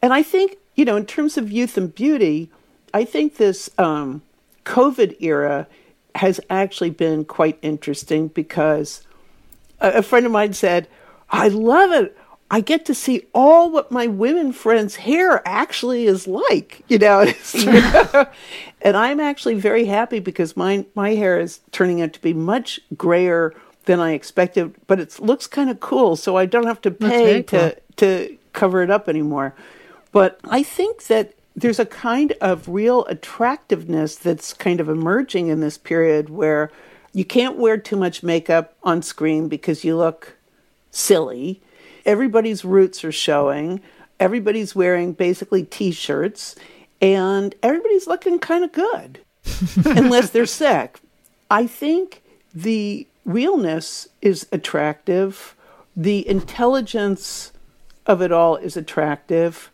And 0.01 0.13
I 0.13 0.23
think, 0.23 0.57
you 0.75 0.85
know, 0.85 0.95
in 0.95 1.05
terms 1.05 1.37
of 1.37 1.51
youth 1.51 1.77
and 1.77 1.93
beauty, 1.93 2.49
I 2.93 3.03
think 3.03 3.35
this 3.35 3.69
um, 3.77 4.21
COVID 4.65 5.17
era 5.19 5.67
has 6.15 6.39
actually 6.49 6.91
been 6.91 7.25
quite 7.25 7.59
interesting 7.61 8.29
because 8.29 9.05
a, 9.81 9.93
a 9.93 10.01
friend 10.01 10.25
of 10.25 10.31
mine 10.31 10.53
said, 10.53 10.87
I 11.29 11.49
love 11.49 11.91
it. 11.91 12.17
I 12.49 12.61
get 12.61 12.85
to 12.85 12.93
see 12.93 13.23
all 13.33 13.69
what 13.69 13.91
my 13.91 14.07
women 14.07 14.53
friends' 14.53 14.95
hair 14.95 15.41
actually 15.45 16.05
is 16.05 16.27
like, 16.27 16.83
you 16.87 16.97
know. 16.97 17.31
and 18.81 18.95
I'm 18.95 19.19
actually 19.19 19.55
very 19.55 19.85
happy 19.85 20.19
because 20.19 20.55
my 20.55 20.85
my 20.95 21.15
hair 21.15 21.39
is 21.39 21.59
turning 21.71 22.01
out 22.01 22.13
to 22.13 22.21
be 22.21 22.33
much 22.33 22.79
grayer 22.95 23.53
than 23.85 23.99
I 23.99 24.11
expected, 24.11 24.75
but 24.87 24.99
it 24.99 25.19
looks 25.19 25.47
kind 25.47 25.69
of 25.69 25.79
cool, 25.79 26.15
so 26.15 26.37
I 26.37 26.45
don't 26.45 26.67
have 26.67 26.81
to 26.81 26.91
pay 26.91 27.43
cool. 27.43 27.59
to 27.59 27.77
to 27.97 28.37
cover 28.53 28.81
it 28.81 28.89
up 28.89 29.09
anymore. 29.09 29.53
But 30.11 30.39
I 30.45 30.63
think 30.63 31.07
that 31.07 31.33
there's 31.55 31.79
a 31.79 31.85
kind 31.85 32.33
of 32.39 32.69
real 32.69 33.03
attractiveness 33.05 34.15
that's 34.15 34.53
kind 34.53 34.79
of 34.79 34.87
emerging 34.87 35.47
in 35.47 35.59
this 35.59 35.77
period 35.77 36.29
where 36.29 36.71
you 37.13 37.25
can't 37.25 37.57
wear 37.57 37.77
too 37.77 37.95
much 37.95 38.21
makeup 38.21 38.75
on 38.83 39.01
screen 39.01 39.47
because 39.47 39.83
you 39.83 39.97
look 39.97 40.37
silly. 40.91 41.61
Everybody's 42.07 42.65
roots 42.65 43.03
are 43.03 43.11
showing. 43.11 43.81
Everybody's 44.19 44.73
wearing 44.75 45.13
basically 45.13 45.63
t 45.63 45.91
shirts, 45.91 46.55
and 47.01 47.53
everybody's 47.61 48.07
looking 48.07 48.39
kind 48.39 48.63
of 48.63 48.71
good, 48.71 49.19
unless 49.85 50.31
they're 50.31 50.47
sick. 50.47 50.99
I 51.51 51.67
think 51.67 52.23
the 52.55 53.05
realness 53.25 54.07
is 54.21 54.47
attractive, 54.51 55.55
the 55.95 56.27
intelligence 56.27 57.51
of 58.07 58.21
it 58.21 58.31
all 58.31 58.55
is 58.55 58.77
attractive. 58.77 59.69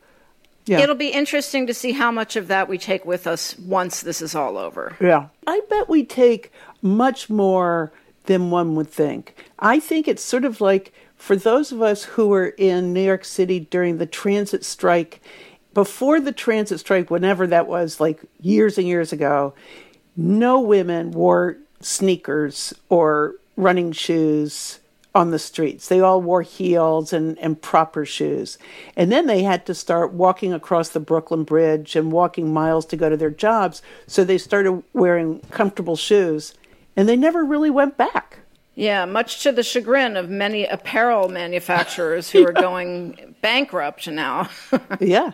Yeah. 0.65 0.80
It'll 0.80 0.96
be 0.96 1.10
interesting 1.10 1.67
to 1.67 1.74
see 1.74 1.91
how 1.91 2.12
much 2.12 2.36
of 2.36 2.48
that 2.48 2.67
we 2.67 2.78
take 2.78 3.06
with 3.06 3.28
us 3.28 3.58
once 3.60 4.02
this 4.02 4.22
is 4.22 4.34
all 4.34 4.58
over. 4.58 4.96
Yeah. 5.00 5.28
I 5.46 5.62
bet 5.69 5.89
we 5.89 6.04
take 6.04 6.52
much 6.82 7.30
more 7.30 7.91
than 8.26 8.50
one 8.50 8.76
would 8.76 8.89
think. 8.89 9.36
I 9.60 9.80
think 9.80 10.08
it's 10.08 10.24
sort 10.24 10.46
of 10.46 10.62
like 10.62 10.93
for 11.24 11.38
those 11.38 11.72
of 11.72 11.82
us 11.82 12.04
who 12.04 12.28
were 12.28 12.48
in 12.48 12.92
New 12.92 13.02
York 13.02 13.24
City 13.24 13.58
during 13.58 13.98
the 13.98 14.06
transit 14.06 14.66
strike, 14.66 15.22
before 15.74 16.20
the 16.20 16.34
transit 16.34 16.82
strike, 16.82 17.10
whenever 17.10 17.48
that 17.48 17.66
was, 17.66 18.02
like 18.02 18.20
years 18.42 18.78
and 18.78 18.86
years 18.86 19.14
ago, 19.14 19.54
no 20.18 20.60
women 20.60 21.12
wore 21.12 21.60
sneakers 21.80 22.74
or 22.90 23.36
running 23.56 23.94
shoes 23.94 24.82
on 25.16 25.32
the 25.32 25.40
streets. 25.40 25.88
They 25.88 26.02
all 26.02 26.22
wore 26.22 26.42
heels 26.42 27.14
and, 27.14 27.40
and 27.40 27.62
proper 27.62 28.04
shoes. 28.04 28.58
And 28.98 29.10
then 29.10 29.26
they 29.26 29.44
had 29.44 29.66
to 29.68 29.74
start 29.74 30.12
walking 30.12 30.52
across 30.52 30.90
the 30.90 31.00
Brooklyn 31.00 31.46
Bridge 31.46 31.96
and 31.96 32.12
walking 32.12 32.54
miles 32.54 32.86
to 32.88 32.98
go 32.98 33.10
to 33.10 33.16
their 33.16 33.30
jobs. 33.30 33.82
So 34.08 34.26
they 34.26 34.38
started 34.38 34.84
wearing 34.92 35.40
comfortable 35.52 35.96
shoes 35.96 36.54
and 36.98 37.08
they 37.08 37.16
never 37.16 37.46
really 37.46 37.70
went 37.70 37.96
back. 37.96 38.40
Yeah, 38.76 39.06
much 39.06 39.44
to 39.44 39.52
the 39.52 39.64
chagrin 39.64 40.18
of 40.18 40.30
many 40.30 40.66
apparel 40.66 41.30
manufacturers 41.30 42.32
who 42.32 42.46
are 42.48 42.52
going 42.70 43.36
bankrupt 43.42 44.08
now. 44.08 44.50
yeah. 45.00 45.32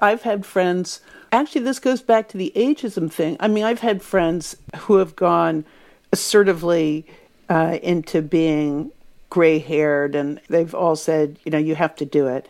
I've 0.00 0.22
had 0.22 0.44
friends, 0.44 1.00
actually, 1.32 1.62
this 1.62 1.78
goes 1.78 2.02
back 2.02 2.28
to 2.28 2.36
the 2.36 2.52
ageism 2.56 3.10
thing. 3.10 3.36
I 3.40 3.48
mean, 3.48 3.64
I've 3.64 3.80
had 3.80 4.02
friends 4.02 4.56
who 4.76 4.96
have 4.96 5.16
gone 5.16 5.64
assertively 6.12 7.06
uh, 7.48 7.78
into 7.82 8.20
being 8.20 8.90
gray 9.30 9.58
haired, 9.58 10.14
and 10.14 10.40
they've 10.48 10.74
all 10.74 10.96
said, 10.96 11.38
you 11.44 11.50
know, 11.50 11.58
you 11.58 11.74
have 11.74 11.94
to 11.96 12.04
do 12.04 12.26
it. 12.26 12.46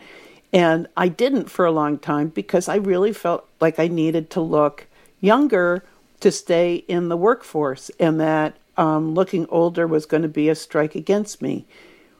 And 0.51 0.87
I 0.97 1.09
didn't 1.09 1.49
for 1.49 1.65
a 1.65 1.71
long 1.71 1.99
time 1.99 2.29
because 2.29 2.67
I 2.67 2.75
really 2.75 3.13
felt 3.13 3.47
like 3.59 3.79
I 3.79 3.87
needed 3.87 4.29
to 4.31 4.41
look 4.41 4.87
younger 5.21 5.83
to 6.21 6.31
stay 6.31 6.75
in 6.87 7.09
the 7.09 7.17
workforce 7.17 7.91
and 7.99 8.19
that 8.19 8.55
um, 8.77 9.13
looking 9.13 9.45
older 9.49 9.87
was 9.87 10.05
going 10.05 10.23
to 10.23 10.29
be 10.29 10.49
a 10.49 10.55
strike 10.55 10.95
against 10.95 11.41
me. 11.41 11.65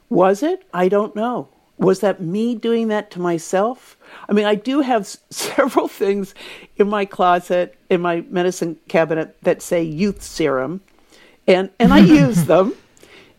Was 0.08 0.42
it? 0.42 0.64
I 0.72 0.88
don't 0.88 1.14
know. 1.14 1.48
Was 1.78 2.00
that 2.00 2.20
me 2.20 2.54
doing 2.54 2.88
that 2.88 3.10
to 3.12 3.20
myself? 3.20 3.96
I 4.28 4.32
mean, 4.32 4.46
I 4.46 4.56
do 4.56 4.80
have 4.80 5.02
s- 5.02 5.18
several 5.30 5.88
things 5.88 6.34
in 6.76 6.88
my 6.88 7.04
closet, 7.04 7.76
in 7.88 8.00
my 8.00 8.22
medicine 8.28 8.78
cabinet, 8.88 9.36
that 9.42 9.62
say 9.62 9.82
youth 9.82 10.22
serum, 10.22 10.80
and, 11.46 11.70
and 11.78 11.92
I 11.92 11.98
use 12.00 12.44
them. 12.44 12.74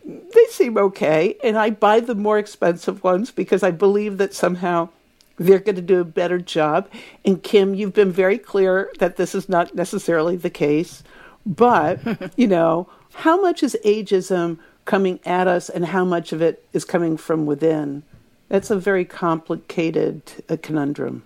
They 0.05 0.45
seem 0.49 0.77
okay, 0.77 1.35
and 1.43 1.57
I 1.57 1.69
buy 1.69 1.99
the 1.99 2.15
more 2.15 2.39
expensive 2.39 3.03
ones 3.03 3.29
because 3.29 3.61
I 3.61 3.71
believe 3.71 4.17
that 4.17 4.33
somehow 4.33 4.89
they're 5.37 5.59
going 5.59 5.75
to 5.75 5.81
do 5.81 5.99
a 5.99 6.05
better 6.05 6.39
job. 6.39 6.89
And 7.23 7.41
Kim, 7.41 7.73
you've 7.73 7.93
been 7.93 8.11
very 8.11 8.37
clear 8.37 8.91
that 8.99 9.15
this 9.17 9.33
is 9.33 9.47
not 9.49 9.73
necessarily 9.75 10.35
the 10.35 10.49
case. 10.49 11.03
But, 11.45 11.99
you 12.35 12.47
know, 12.47 12.89
how 13.19 13.41
much 13.41 13.63
is 13.63 13.77
ageism 13.85 14.57
coming 14.85 15.19
at 15.25 15.47
us 15.47 15.69
and 15.69 15.85
how 15.87 16.03
much 16.05 16.31
of 16.33 16.41
it 16.41 16.65
is 16.73 16.85
coming 16.85 17.17
from 17.17 17.45
within? 17.45 18.03
That's 18.49 18.69
a 18.71 18.77
very 18.79 19.05
complicated 19.05 20.21
uh, 20.49 20.57
conundrum. 20.61 21.23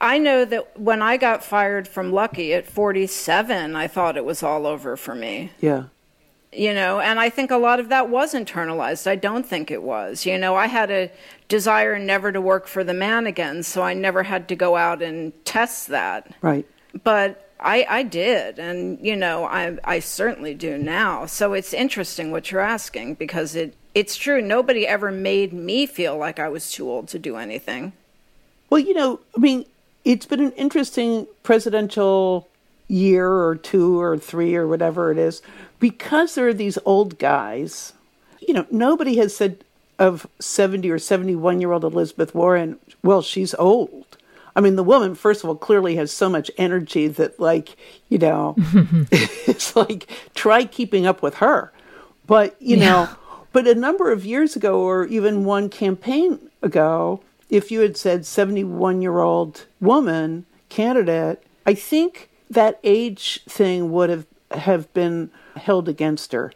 I 0.00 0.18
know 0.18 0.44
that 0.44 0.78
when 0.78 1.00
I 1.02 1.16
got 1.16 1.44
fired 1.44 1.86
from 1.88 2.12
Lucky 2.12 2.52
at 2.52 2.66
47, 2.66 3.74
I 3.76 3.86
thought 3.86 4.16
it 4.16 4.24
was 4.24 4.42
all 4.42 4.66
over 4.66 4.96
for 4.96 5.14
me. 5.14 5.50
Yeah. 5.60 5.84
you 6.52 6.72
know 6.72 7.00
and 7.00 7.18
i 7.18 7.28
think 7.28 7.50
a 7.50 7.56
lot 7.56 7.80
of 7.80 7.88
that 7.88 8.08
was 8.08 8.32
internalized 8.32 9.08
i 9.08 9.16
don't 9.16 9.44
think 9.44 9.72
it 9.72 9.82
was 9.82 10.24
you 10.24 10.38
know 10.38 10.54
i 10.54 10.68
had 10.68 10.88
a 10.88 11.10
desire 11.48 11.98
never 11.98 12.30
to 12.30 12.40
work 12.40 12.68
for 12.68 12.84
the 12.84 12.94
man 12.94 13.26
again 13.26 13.60
so 13.64 13.82
i 13.82 13.92
never 13.92 14.22
had 14.22 14.46
to 14.46 14.54
go 14.54 14.76
out 14.76 15.02
and 15.02 15.32
test 15.44 15.88
that 15.88 16.30
Right. 16.42 16.64
but 17.02 17.43
i 17.64 17.84
i 17.88 18.02
did 18.02 18.58
and 18.58 18.98
you 19.00 19.16
know 19.16 19.44
i 19.46 19.76
i 19.84 19.98
certainly 19.98 20.54
do 20.54 20.78
now 20.78 21.26
so 21.26 21.52
it's 21.54 21.72
interesting 21.74 22.30
what 22.30 22.50
you're 22.50 22.60
asking 22.60 23.14
because 23.14 23.56
it 23.56 23.74
it's 23.94 24.16
true 24.16 24.40
nobody 24.40 24.86
ever 24.86 25.10
made 25.10 25.52
me 25.52 25.86
feel 25.86 26.16
like 26.16 26.38
i 26.38 26.48
was 26.48 26.70
too 26.72 26.88
old 26.88 27.08
to 27.08 27.18
do 27.18 27.36
anything 27.36 27.92
Well, 28.70 28.80
you 28.80 28.94
know, 28.94 29.20
I 29.36 29.40
mean, 29.40 29.66
it's 30.04 30.26
been 30.26 30.40
an 30.40 30.52
interesting 30.52 31.26
presidential 31.42 32.48
year 32.88 33.30
or 33.30 33.56
two 33.56 34.00
or 34.00 34.18
three 34.18 34.54
or 34.56 34.66
whatever 34.66 35.10
it 35.12 35.18
is 35.18 35.42
because 35.78 36.34
there 36.34 36.48
are 36.48 36.54
these 36.54 36.78
old 36.84 37.18
guys. 37.18 37.92
You 38.46 38.54
know, 38.54 38.66
nobody 38.70 39.16
has 39.16 39.36
said 39.36 39.64
of 39.98 40.26
70 40.40 40.90
or 40.90 40.98
71 40.98 41.60
year 41.60 41.72
old 41.72 41.84
Elizabeth 41.84 42.34
Warren, 42.34 42.78
well, 43.02 43.22
she's 43.22 43.54
old. 43.54 44.03
I 44.56 44.60
mean, 44.60 44.76
the 44.76 44.84
woman, 44.84 45.14
first 45.14 45.42
of 45.42 45.48
all, 45.48 45.56
clearly 45.56 45.96
has 45.96 46.12
so 46.12 46.28
much 46.28 46.50
energy 46.56 47.08
that, 47.08 47.40
like, 47.40 47.76
you 48.08 48.18
know, 48.18 48.54
it's 49.10 49.74
like, 49.74 50.08
try 50.34 50.64
keeping 50.64 51.06
up 51.06 51.22
with 51.22 51.36
her. 51.36 51.72
But, 52.26 52.60
you 52.60 52.76
know, 52.76 53.08
but 53.52 53.66
a 53.66 53.74
number 53.74 54.10
of 54.10 54.24
years 54.24 54.56
ago, 54.56 54.80
or 54.80 55.06
even 55.06 55.44
one 55.44 55.68
campaign 55.68 56.50
ago, 56.62 57.20
if 57.50 57.70
you 57.70 57.80
had 57.80 57.96
said 57.96 58.26
71 58.26 59.02
year 59.02 59.20
old 59.20 59.66
woman 59.80 60.46
candidate, 60.68 61.42
I 61.66 61.74
think 61.74 62.30
that 62.50 62.80
age 62.82 63.42
thing 63.44 63.92
would 63.92 64.10
have, 64.10 64.26
have 64.52 64.92
been 64.94 65.30
held 65.56 65.88
against 65.88 66.32
her. 66.32 66.52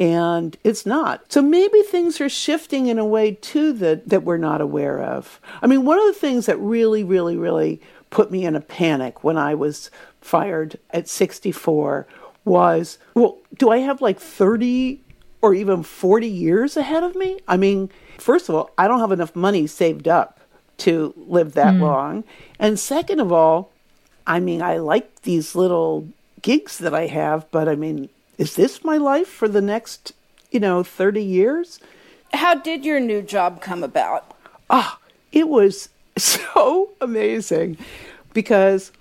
And 0.00 0.56
it's 0.64 0.86
not. 0.86 1.30
So 1.30 1.42
maybe 1.42 1.82
things 1.82 2.22
are 2.22 2.28
shifting 2.30 2.86
in 2.86 2.98
a 2.98 3.04
way 3.04 3.32
too 3.32 3.74
that, 3.74 4.08
that 4.08 4.22
we're 4.22 4.38
not 4.38 4.62
aware 4.62 4.98
of. 4.98 5.38
I 5.60 5.66
mean, 5.66 5.84
one 5.84 5.98
of 5.98 6.06
the 6.06 6.18
things 6.18 6.46
that 6.46 6.58
really, 6.58 7.04
really, 7.04 7.36
really 7.36 7.82
put 8.08 8.30
me 8.30 8.46
in 8.46 8.56
a 8.56 8.62
panic 8.62 9.22
when 9.22 9.36
I 9.36 9.54
was 9.54 9.90
fired 10.22 10.78
at 10.90 11.06
64 11.06 12.06
was 12.46 12.98
well, 13.14 13.36
do 13.58 13.68
I 13.68 13.78
have 13.78 14.00
like 14.00 14.18
30 14.18 15.00
or 15.42 15.52
even 15.52 15.82
40 15.82 16.26
years 16.26 16.78
ahead 16.78 17.02
of 17.02 17.14
me? 17.14 17.38
I 17.46 17.58
mean, 17.58 17.90
first 18.18 18.48
of 18.48 18.54
all, 18.54 18.70
I 18.78 18.88
don't 18.88 19.00
have 19.00 19.12
enough 19.12 19.36
money 19.36 19.66
saved 19.66 20.08
up 20.08 20.40
to 20.78 21.12
live 21.16 21.52
that 21.52 21.74
mm. 21.74 21.80
long. 21.80 22.24
And 22.58 22.78
second 22.78 23.20
of 23.20 23.32
all, 23.32 23.70
I 24.26 24.40
mean, 24.40 24.62
I 24.62 24.78
like 24.78 25.22
these 25.22 25.54
little 25.54 26.08
gigs 26.40 26.78
that 26.78 26.94
I 26.94 27.06
have, 27.06 27.50
but 27.50 27.68
I 27.68 27.74
mean, 27.74 28.08
is 28.40 28.56
this 28.56 28.82
my 28.82 28.96
life 28.96 29.28
for 29.28 29.48
the 29.48 29.60
next, 29.60 30.12
you 30.50 30.58
know, 30.58 30.82
30 30.82 31.22
years? 31.22 31.78
how 32.32 32.54
did 32.54 32.84
your 32.84 33.00
new 33.00 33.20
job 33.22 33.60
come 33.60 33.82
about 33.82 34.36
Ah, 34.70 34.98
it 35.32 35.48
was 35.48 35.88
so 36.16 36.90
amazing 37.00 37.76
because 38.32 38.92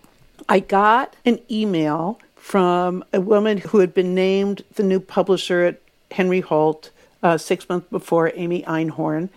I 0.48 0.60
got 0.60 1.16
an 1.26 1.40
email 1.50 2.20
from 2.36 3.04
a 3.14 3.22
woman 3.22 3.60
who 3.60 3.78
had 3.80 3.94
been 3.94 4.16
named 4.16 4.64
the 4.74 4.84
new 4.84 5.00
publisher 5.00 5.62
at 5.64 5.82
Henry 6.12 6.42
Holt 6.42 6.90
uh, 7.22 7.38
six 7.38 7.70
months 7.70 7.88
before, 7.92 8.32
Amy 8.34 8.64
Einhorn. 8.64 9.30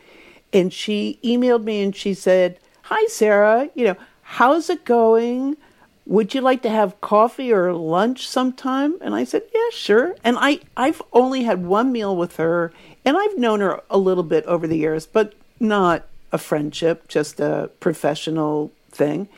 And 0.55 0.73
she 0.73 1.19
emailed 1.23 1.65
me 1.65 1.83
and 1.83 1.95
she 1.95 2.15
said, 2.15 2.59
Hi, 2.85 3.07
Sarah, 3.09 3.69
you 3.75 3.85
know, 3.85 3.97
how's 4.23 4.71
it 4.71 4.87
going? 4.87 5.59
Would 6.07 6.35
you 6.35 6.41
like 6.41 6.63
to 6.63 6.71
have 6.71 7.01
coffee 7.01 7.53
or 7.53 7.73
lunch 7.73 8.27
sometime? 8.27 8.97
And 9.01 9.15
I 9.15 9.25
said, 9.25 9.43
Yeah, 9.55 9.71
sure. 9.73 10.17
And 10.25 10.37
I, 10.39 10.61
I've 10.77 11.01
only 11.13 11.45
had 11.45 11.65
one 11.65 11.93
meal 11.93 12.17
with 12.17 12.37
her, 12.37 12.73
and 13.05 13.17
I've 13.17 13.39
known 13.39 13.61
her 13.61 13.81
a 13.89 13.99
little 13.99 14.25
bit 14.25 14.45
over 14.47 14.67
the 14.67 14.79
years, 14.79 15.07
but 15.07 15.35
not 15.61 16.07
a 16.33 16.39
friendship, 16.39 17.09
just 17.09 17.39
a 17.39 17.71
professional 17.79 18.73
thing. 18.91 19.29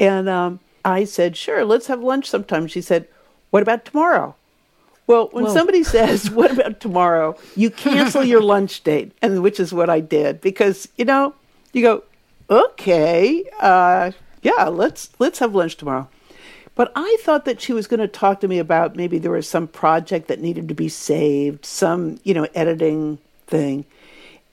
And 0.00 0.28
um, 0.28 0.60
I 0.84 1.04
said, 1.04 1.36
Sure, 1.36 1.64
let's 1.64 1.88
have 1.88 2.02
lunch 2.02 2.28
sometime. 2.28 2.66
She 2.66 2.80
said, 2.80 3.06
What 3.50 3.62
about 3.62 3.84
tomorrow? 3.84 4.34
Well, 5.08 5.30
when 5.32 5.46
Whoa. 5.46 5.54
somebody 5.54 5.82
says, 5.82 6.30
"What 6.38 6.50
about 6.52 6.80
tomorrow?" 6.80 7.36
you 7.56 7.70
cancel 7.70 8.22
your 8.22 8.42
lunch 8.54 8.84
date, 8.84 9.12
and 9.22 9.42
which 9.42 9.58
is 9.58 9.72
what 9.72 9.88
I 9.88 10.00
did 10.00 10.42
because 10.42 10.86
you 10.96 11.06
know 11.06 11.34
you 11.72 11.80
go, 11.80 12.04
"Okay, 12.50 13.42
uh, 13.58 14.12
yeah, 14.56 14.64
let's 14.64 15.10
let's 15.18 15.38
have 15.38 15.54
lunch 15.54 15.76
tomorrow." 15.76 16.08
But 16.74 16.92
I 16.94 17.16
thought 17.22 17.44
that 17.44 17.60
she 17.60 17.72
was 17.72 17.88
going 17.88 18.00
to 18.00 18.08
talk 18.08 18.40
to 18.40 18.48
me 18.48 18.60
about 18.60 18.94
maybe 18.94 19.18
there 19.18 19.32
was 19.32 19.48
some 19.48 19.66
project 19.66 20.28
that 20.28 20.40
needed 20.40 20.68
to 20.68 20.74
be 20.74 20.88
saved, 20.88 21.64
some 21.66 22.18
you 22.22 22.34
know 22.34 22.46
editing 22.54 23.18
thing, 23.46 23.84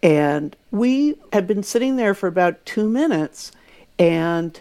and 0.02 0.56
we 0.72 1.16
had 1.34 1.48
been 1.48 1.64
sitting 1.64 1.96
there 1.98 2.14
for 2.14 2.28
about 2.28 2.66
two 2.66 2.90
minutes, 2.90 3.52
and 4.00 4.60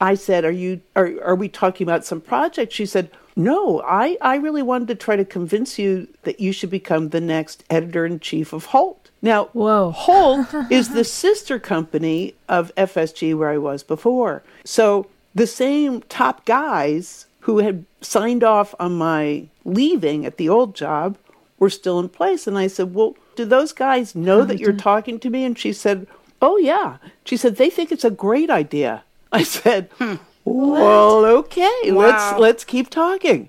I 0.00 0.14
said, 0.14 0.44
"Are 0.44 0.50
you 0.50 0.80
are 0.94 1.12
are 1.24 1.34
we 1.34 1.48
talking 1.48 1.86
about 1.86 2.04
some 2.04 2.20
project?" 2.20 2.72
She 2.72 2.86
said 2.86 3.10
no, 3.36 3.82
I, 3.82 4.16
I 4.22 4.36
really 4.36 4.62
wanted 4.62 4.88
to 4.88 4.94
try 4.94 5.14
to 5.14 5.24
convince 5.24 5.78
you 5.78 6.08
that 6.22 6.40
you 6.40 6.52
should 6.52 6.70
become 6.70 7.10
the 7.10 7.20
next 7.20 7.64
editor 7.68 8.06
in 8.06 8.18
chief 8.18 8.54
of 8.54 8.66
Holt. 8.66 9.10
Now, 9.20 9.46
Whoa. 9.52 9.90
Holt 9.90 10.48
is 10.70 10.88
the 10.88 11.04
sister 11.04 11.58
company 11.58 12.34
of 12.48 12.74
FSG 12.76 13.36
where 13.36 13.50
I 13.50 13.58
was 13.58 13.82
before. 13.82 14.42
So 14.64 15.08
the 15.34 15.46
same 15.46 16.00
top 16.08 16.46
guys 16.46 17.26
who 17.40 17.58
had 17.58 17.84
signed 18.00 18.42
off 18.42 18.74
on 18.80 18.94
my 18.94 19.46
leaving 19.64 20.24
at 20.24 20.38
the 20.38 20.48
old 20.48 20.74
job 20.74 21.18
were 21.58 21.70
still 21.70 22.00
in 22.00 22.08
place. 22.08 22.46
And 22.46 22.56
I 22.56 22.66
said, 22.66 22.94
Well, 22.94 23.16
do 23.36 23.44
those 23.44 23.72
guys 23.72 24.14
know 24.14 24.44
that 24.44 24.58
you're 24.58 24.72
talking 24.72 25.20
to 25.20 25.30
me? 25.30 25.44
And 25.44 25.58
she 25.58 25.72
said, 25.72 26.06
Oh, 26.40 26.56
yeah. 26.56 26.96
She 27.24 27.36
said, 27.36 27.56
They 27.56 27.70
think 27.70 27.92
it's 27.92 28.04
a 28.04 28.10
great 28.10 28.50
idea. 28.50 29.04
I 29.32 29.42
said, 29.42 29.90
hmm. 29.98 30.14
Well, 30.46 31.26
okay, 31.26 31.90
wow. 31.90 31.98
let's 31.98 32.38
let's 32.38 32.64
keep 32.64 32.88
talking. 32.88 33.48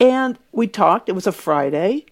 And 0.00 0.38
we 0.52 0.66
talked. 0.66 1.08
It 1.08 1.12
was 1.12 1.26
a 1.26 1.32
Friday. 1.32 2.06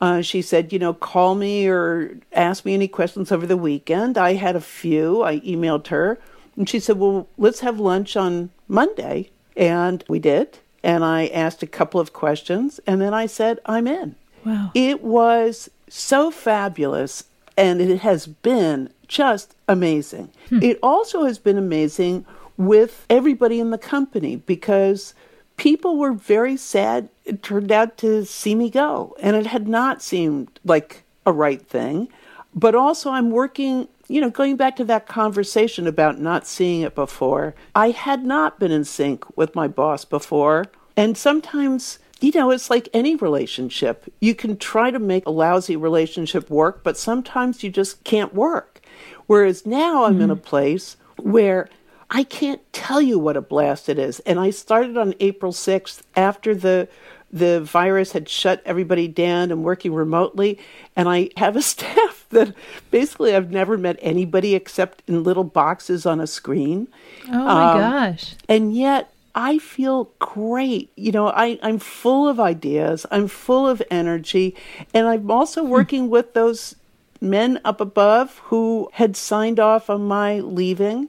Uh, 0.00 0.22
she 0.22 0.40
said, 0.40 0.72
you 0.72 0.78
know, 0.78 0.94
call 0.94 1.34
me 1.34 1.66
or 1.66 2.16
ask 2.32 2.64
me 2.64 2.74
any 2.74 2.86
questions 2.86 3.32
over 3.32 3.46
the 3.46 3.56
weekend. 3.56 4.16
I 4.16 4.34
had 4.34 4.54
a 4.54 4.60
few. 4.60 5.22
I 5.22 5.40
emailed 5.40 5.88
her, 5.88 6.18
and 6.54 6.68
she 6.68 6.78
said, 6.78 6.98
well, 6.98 7.28
let's 7.38 7.60
have 7.60 7.80
lunch 7.80 8.16
on 8.16 8.50
Monday. 8.68 9.30
And 9.56 10.04
we 10.08 10.18
did. 10.18 10.58
And 10.84 11.04
I 11.04 11.26
asked 11.28 11.62
a 11.62 11.66
couple 11.66 11.98
of 11.98 12.12
questions, 12.12 12.78
and 12.86 13.00
then 13.00 13.14
I 13.14 13.26
said, 13.26 13.58
I'm 13.66 13.88
in. 13.88 14.14
Wow. 14.44 14.70
It 14.74 15.02
was 15.02 15.70
so 15.88 16.30
fabulous, 16.30 17.24
and 17.56 17.80
it 17.80 18.00
has 18.00 18.26
been 18.26 18.90
just 19.08 19.56
amazing. 19.66 20.30
Hmm. 20.50 20.62
It 20.62 20.78
also 20.82 21.24
has 21.24 21.38
been 21.38 21.58
amazing 21.58 22.26
with 22.56 23.06
everybody 23.10 23.60
in 23.60 23.70
the 23.70 23.78
company 23.78 24.36
because 24.36 25.14
people 25.56 25.98
were 25.98 26.12
very 26.12 26.56
sad. 26.56 27.08
It 27.24 27.42
turned 27.42 27.72
out 27.72 27.98
to 27.98 28.24
see 28.24 28.54
me 28.54 28.70
go, 28.70 29.16
and 29.20 29.36
it 29.36 29.46
had 29.46 29.68
not 29.68 30.02
seemed 30.02 30.60
like 30.64 31.04
a 31.24 31.32
right 31.32 31.66
thing. 31.66 32.08
But 32.54 32.74
also, 32.74 33.10
I'm 33.10 33.30
working, 33.30 33.88
you 34.08 34.20
know, 34.20 34.30
going 34.30 34.56
back 34.56 34.76
to 34.76 34.84
that 34.84 35.06
conversation 35.06 35.86
about 35.86 36.18
not 36.18 36.46
seeing 36.46 36.80
it 36.80 36.94
before. 36.94 37.54
I 37.74 37.90
had 37.90 38.24
not 38.24 38.58
been 38.58 38.72
in 38.72 38.84
sync 38.84 39.24
with 39.36 39.54
my 39.54 39.68
boss 39.68 40.06
before. 40.06 40.64
And 40.96 41.18
sometimes, 41.18 41.98
you 42.20 42.32
know, 42.32 42.50
it's 42.50 42.70
like 42.70 42.88
any 42.94 43.14
relationship. 43.14 44.10
You 44.20 44.34
can 44.34 44.56
try 44.56 44.90
to 44.90 44.98
make 44.98 45.26
a 45.26 45.30
lousy 45.30 45.76
relationship 45.76 46.48
work, 46.48 46.82
but 46.82 46.96
sometimes 46.96 47.62
you 47.62 47.68
just 47.68 48.02
can't 48.04 48.34
work. 48.34 48.80
Whereas 49.26 49.66
now 49.66 50.04
I'm 50.04 50.14
mm-hmm. 50.14 50.22
in 50.22 50.30
a 50.30 50.36
place 50.36 50.96
where 51.18 51.68
I 52.10 52.22
can't 52.22 52.60
tell 52.72 53.02
you 53.02 53.18
what 53.18 53.36
a 53.36 53.40
blast 53.40 53.88
it 53.88 53.98
is. 53.98 54.20
And 54.20 54.38
I 54.38 54.50
started 54.50 54.96
on 54.96 55.14
April 55.20 55.52
6th 55.52 56.02
after 56.14 56.54
the 56.54 56.88
the 57.32 57.60
virus 57.60 58.12
had 58.12 58.28
shut 58.28 58.62
everybody 58.64 59.08
down 59.08 59.50
and 59.50 59.64
working 59.64 59.92
remotely. 59.92 60.58
And 60.94 61.08
I 61.08 61.30
have 61.36 61.56
a 61.56 61.62
staff 61.72 62.24
that 62.30 62.54
basically 62.90 63.34
I've 63.34 63.50
never 63.50 63.76
met 63.76 63.98
anybody 64.00 64.54
except 64.54 65.02
in 65.06 65.24
little 65.24 65.44
boxes 65.44 66.06
on 66.06 66.20
a 66.20 66.26
screen. 66.26 66.88
Oh 67.28 67.44
my 67.44 67.72
um, 67.72 67.78
gosh. 67.78 68.36
And 68.48 68.74
yet 68.74 69.12
I 69.34 69.58
feel 69.58 70.10
great. 70.18 70.90
You 70.96 71.12
know, 71.12 71.28
I, 71.28 71.58
I'm 71.62 71.78
full 71.78 72.28
of 72.28 72.40
ideas, 72.40 73.04
I'm 73.10 73.28
full 73.28 73.68
of 73.68 73.82
energy, 73.90 74.56
and 74.94 75.06
I'm 75.06 75.30
also 75.30 75.62
hmm. 75.62 75.68
working 75.68 76.08
with 76.08 76.32
those 76.32 76.76
men 77.20 77.60
up 77.64 77.80
above 77.80 78.38
who 78.44 78.88
had 78.92 79.16
signed 79.16 79.58
off 79.58 79.90
on 79.90 80.06
my 80.06 80.40
leaving 80.40 81.08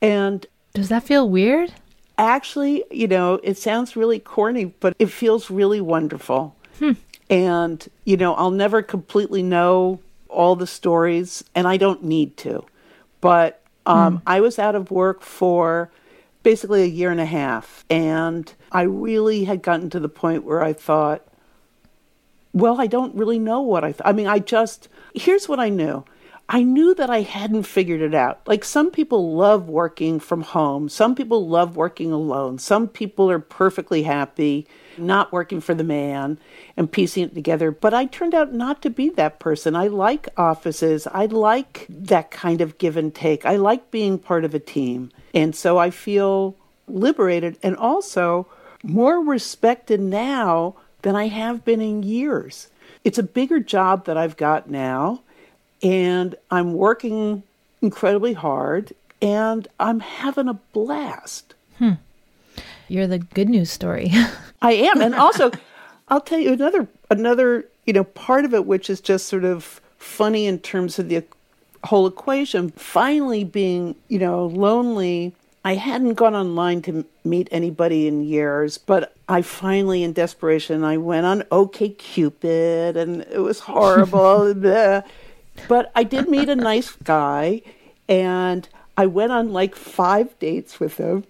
and 0.00 0.46
does 0.74 0.88
that 0.88 1.02
feel 1.02 1.28
weird? 1.28 1.72
Actually, 2.18 2.84
you 2.90 3.08
know, 3.08 3.40
it 3.42 3.56
sounds 3.56 3.96
really 3.96 4.18
corny, 4.18 4.66
but 4.66 4.94
it 4.98 5.06
feels 5.06 5.50
really 5.50 5.80
wonderful. 5.80 6.54
Hmm. 6.78 6.92
And, 7.28 7.88
you 8.04 8.16
know, 8.16 8.34
I'll 8.34 8.50
never 8.50 8.82
completely 8.82 9.42
know 9.42 10.00
all 10.28 10.56
the 10.56 10.66
stories, 10.66 11.44
and 11.54 11.66
I 11.66 11.76
don't 11.76 12.04
need 12.04 12.36
to. 12.38 12.64
But 13.20 13.62
um, 13.86 14.18
hmm. 14.18 14.22
I 14.26 14.40
was 14.40 14.58
out 14.58 14.74
of 14.74 14.90
work 14.90 15.22
for 15.22 15.90
basically 16.42 16.82
a 16.82 16.86
year 16.86 17.10
and 17.10 17.20
a 17.20 17.26
half, 17.26 17.84
and 17.90 18.52
I 18.72 18.82
really 18.82 19.44
had 19.44 19.62
gotten 19.62 19.90
to 19.90 20.00
the 20.00 20.08
point 20.08 20.44
where 20.44 20.62
I 20.62 20.72
thought, 20.72 21.26
well, 22.52 22.80
I 22.80 22.86
don't 22.86 23.14
really 23.14 23.38
know 23.38 23.60
what 23.60 23.84
I. 23.84 23.92
Th- 23.92 24.02
I 24.04 24.12
mean, 24.12 24.26
I 24.26 24.38
just 24.38 24.88
here's 25.14 25.48
what 25.48 25.60
I 25.60 25.68
knew. 25.68 26.04
I 26.52 26.64
knew 26.64 26.96
that 26.96 27.08
I 27.08 27.20
hadn't 27.20 27.62
figured 27.62 28.00
it 28.00 28.12
out. 28.12 28.40
Like 28.44 28.64
some 28.64 28.90
people 28.90 29.36
love 29.36 29.68
working 29.68 30.18
from 30.18 30.42
home, 30.42 30.88
some 30.88 31.14
people 31.14 31.46
love 31.48 31.76
working 31.76 32.10
alone, 32.10 32.58
some 32.58 32.88
people 32.88 33.30
are 33.30 33.38
perfectly 33.38 34.02
happy 34.02 34.66
not 34.98 35.32
working 35.32 35.60
for 35.60 35.74
the 35.74 35.84
man 35.84 36.40
and 36.76 36.90
piecing 36.90 37.22
it 37.22 37.34
together. 37.34 37.70
But 37.70 37.94
I 37.94 38.06
turned 38.06 38.34
out 38.34 38.52
not 38.52 38.82
to 38.82 38.90
be 38.90 39.10
that 39.10 39.38
person. 39.38 39.76
I 39.76 39.86
like 39.86 40.28
offices, 40.36 41.06
I 41.06 41.26
like 41.26 41.86
that 41.88 42.32
kind 42.32 42.60
of 42.60 42.78
give 42.78 42.96
and 42.96 43.14
take, 43.14 43.46
I 43.46 43.54
like 43.54 43.92
being 43.92 44.18
part 44.18 44.44
of 44.44 44.52
a 44.52 44.58
team. 44.58 45.12
And 45.32 45.54
so 45.54 45.78
I 45.78 45.90
feel 45.90 46.56
liberated 46.88 47.58
and 47.62 47.76
also 47.76 48.48
more 48.82 49.20
respected 49.20 50.00
now 50.00 50.74
than 51.02 51.14
I 51.14 51.28
have 51.28 51.64
been 51.64 51.80
in 51.80 52.02
years. 52.02 52.70
It's 53.04 53.18
a 53.18 53.22
bigger 53.22 53.60
job 53.60 54.06
that 54.06 54.16
I've 54.16 54.36
got 54.36 54.68
now 54.68 55.22
and 55.82 56.34
I'm 56.50 56.74
working 56.74 57.42
incredibly 57.82 58.34
hard 58.34 58.92
and 59.22 59.66
I'm 59.78 60.00
having 60.00 60.48
a 60.48 60.54
blast. 60.54 61.54
Hmm. 61.78 61.92
You're 62.88 63.06
the 63.06 63.18
good 63.18 63.48
news 63.48 63.70
story. 63.70 64.10
I 64.62 64.72
am. 64.72 65.00
And 65.00 65.14
also, 65.14 65.50
I'll 66.08 66.20
tell 66.20 66.38
you 66.38 66.52
another 66.52 66.88
another, 67.10 67.66
you 67.86 67.92
know, 67.92 68.04
part 68.04 68.44
of 68.44 68.54
it 68.54 68.66
which 68.66 68.90
is 68.90 69.00
just 69.00 69.26
sort 69.26 69.44
of 69.44 69.80
funny 69.98 70.46
in 70.46 70.58
terms 70.58 70.98
of 70.98 71.08
the 71.08 71.24
whole 71.84 72.06
equation. 72.06 72.70
Finally 72.70 73.44
being, 73.44 73.94
you 74.08 74.18
know, 74.18 74.46
lonely. 74.46 75.34
I 75.62 75.74
hadn't 75.74 76.14
gone 76.14 76.34
online 76.34 76.80
to 76.82 77.04
meet 77.22 77.46
anybody 77.50 78.06
in 78.06 78.24
years, 78.24 78.78
but 78.78 79.14
I 79.28 79.42
finally, 79.42 80.02
in 80.02 80.14
desperation, 80.14 80.84
I 80.84 80.96
went 80.96 81.26
on 81.26 81.44
OK 81.50 81.90
Cupid, 81.90 82.96
and 82.96 83.20
it 83.30 83.40
was 83.40 83.60
horrible. 83.60 84.54
But 85.68 85.90
I 85.94 86.04
did 86.04 86.28
meet 86.28 86.48
a 86.48 86.56
nice 86.56 86.92
guy, 87.04 87.62
and 88.08 88.68
I 88.96 89.06
went 89.06 89.32
on 89.32 89.52
like 89.52 89.74
five 89.74 90.38
dates 90.38 90.80
with 90.80 90.96
him, 90.96 91.24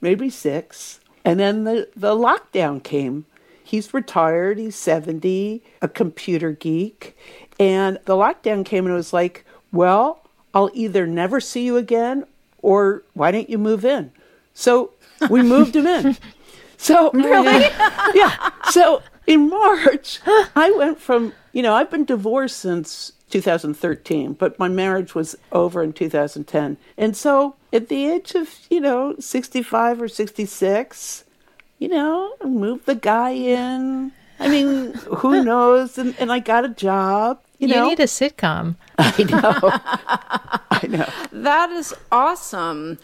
maybe 0.00 0.30
six. 0.30 1.00
And 1.24 1.38
then 1.38 1.64
the, 1.64 1.88
the 1.94 2.14
lockdown 2.14 2.82
came. 2.82 3.26
He's 3.62 3.94
retired, 3.94 4.58
he's 4.58 4.74
70, 4.74 5.62
a 5.82 5.88
computer 5.88 6.52
geek. 6.52 7.16
And 7.58 7.98
the 8.06 8.14
lockdown 8.14 8.64
came 8.64 8.86
and 8.86 8.92
it 8.92 8.96
was 8.96 9.12
like, 9.12 9.44
well, 9.70 10.22
I'll 10.54 10.70
either 10.72 11.06
never 11.06 11.40
see 11.40 11.64
you 11.64 11.76
again 11.76 12.24
or 12.62 13.04
why 13.14 13.30
don't 13.30 13.50
you 13.50 13.58
move 13.58 13.84
in? 13.84 14.12
So 14.54 14.92
we 15.28 15.42
moved 15.54 15.76
him 15.76 15.86
in. 15.86 16.16
So 16.76 17.10
oh, 17.12 17.18
really, 17.18 17.68
yeah. 18.14 18.50
So 18.70 19.02
in 19.26 19.50
March, 19.50 20.20
I 20.56 20.72
went 20.76 20.98
from 20.98 21.34
you 21.52 21.62
know 21.62 21.74
I've 21.74 21.90
been 21.90 22.06
divorced 22.06 22.56
since 22.56 23.12
2013, 23.30 24.34
but 24.34 24.58
my 24.58 24.68
marriage 24.68 25.14
was 25.14 25.36
over 25.52 25.82
in 25.82 25.92
2010. 25.92 26.76
And 26.96 27.16
so 27.16 27.54
at 27.72 27.88
the 27.88 28.10
age 28.10 28.34
of, 28.34 28.58
you 28.68 28.80
know, 28.80 29.14
65 29.18 30.02
or 30.02 30.08
66, 30.08 31.24
you 31.78 31.88
know, 31.88 32.34
moved 32.44 32.86
the 32.86 32.94
guy 32.94 33.30
in. 33.30 34.12
I 34.38 34.48
mean, 34.48 34.94
who 34.94 35.44
knows? 35.44 35.98
And, 35.98 36.14
and 36.18 36.32
I 36.32 36.40
got 36.40 36.64
a 36.64 36.68
job. 36.68 37.40
You, 37.60 37.68
You 37.68 37.74
know, 37.74 37.88
need 37.90 38.00
a 38.00 38.04
sitcom. 38.04 38.76
I 38.98 39.22
know. 39.24 39.60
I 40.70 40.86
know. 40.86 41.08
That 41.30 41.70
is 41.70 41.94
awesome. 42.10 42.98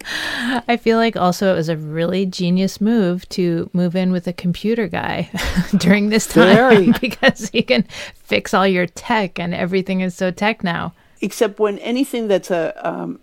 I 0.66 0.78
feel 0.78 0.96
like 0.96 1.14
also 1.14 1.52
it 1.52 1.56
was 1.56 1.68
a 1.68 1.76
really 1.76 2.24
genius 2.24 2.80
move 2.80 3.28
to 3.30 3.68
move 3.74 3.94
in 3.94 4.12
with 4.12 4.26
a 4.26 4.32
computer 4.32 4.88
guy 4.88 5.30
during 5.76 6.08
this 6.08 6.26
time 6.26 6.56
Very. 6.56 6.92
because 7.00 7.50
he 7.50 7.62
can 7.62 7.82
fix 8.14 8.54
all 8.54 8.66
your 8.66 8.86
tech 8.86 9.38
and 9.38 9.54
everything 9.54 10.00
is 10.00 10.14
so 10.14 10.30
tech 10.30 10.64
now. 10.64 10.94
Except 11.20 11.58
when 11.58 11.78
anything 11.80 12.28
that's 12.28 12.50
a 12.50 12.72
um, 12.82 13.20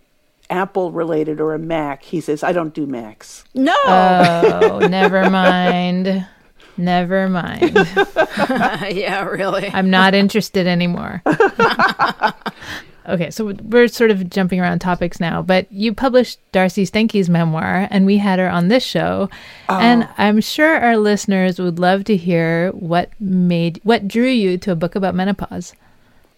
Apple 0.52 0.92
related 0.92 1.42
or 1.42 1.56
a 1.56 1.60
Mac, 1.60 2.04
he 2.04 2.22
says, 2.22 2.44
I 2.44 2.52
don't 2.52 2.76
do 2.76 2.86
Macs. 2.86 3.44
No. 3.56 3.74
Oh, 3.86 4.88
never 4.88 5.32
mind. 5.32 6.28
Never 6.78 7.30
mind. 7.30 7.76
yeah, 8.92 9.24
really. 9.24 9.70
I'm 9.74 9.90
not 9.90 10.14
interested 10.14 10.68
anymore. 10.68 11.22
okay, 13.08 13.30
so 13.30 13.54
we're 13.64 13.88
sort 13.88 14.12
of 14.12 14.30
jumping 14.30 14.60
around 14.60 14.80
topics 14.80 15.20
now, 15.20 15.42
but 15.42 15.72
you 15.72 15.94
published 15.94 16.40
Darcey 16.52 16.90
Steinke's 16.90 17.30
memoir, 17.30 17.88
and 17.92 18.06
we 18.06 18.18
had 18.18 18.40
her 18.40 18.50
on 18.50 18.68
this 18.68 18.84
show. 18.84 19.30
And 19.70 20.04
oh. 20.04 20.14
I'm 20.18 20.42
sure 20.42 20.80
our 20.80 20.98
listeners 20.98 21.60
would 21.60 21.80
love 21.80 22.06
to 22.06 22.16
hear 22.16 22.72
what 22.72 23.10
made 23.20 23.80
what 23.84 24.08
drew 24.08 24.30
you 24.30 24.58
to 24.60 24.72
a 24.72 24.76
book 24.76 24.96
about 24.96 25.16
menopause. 25.16 25.74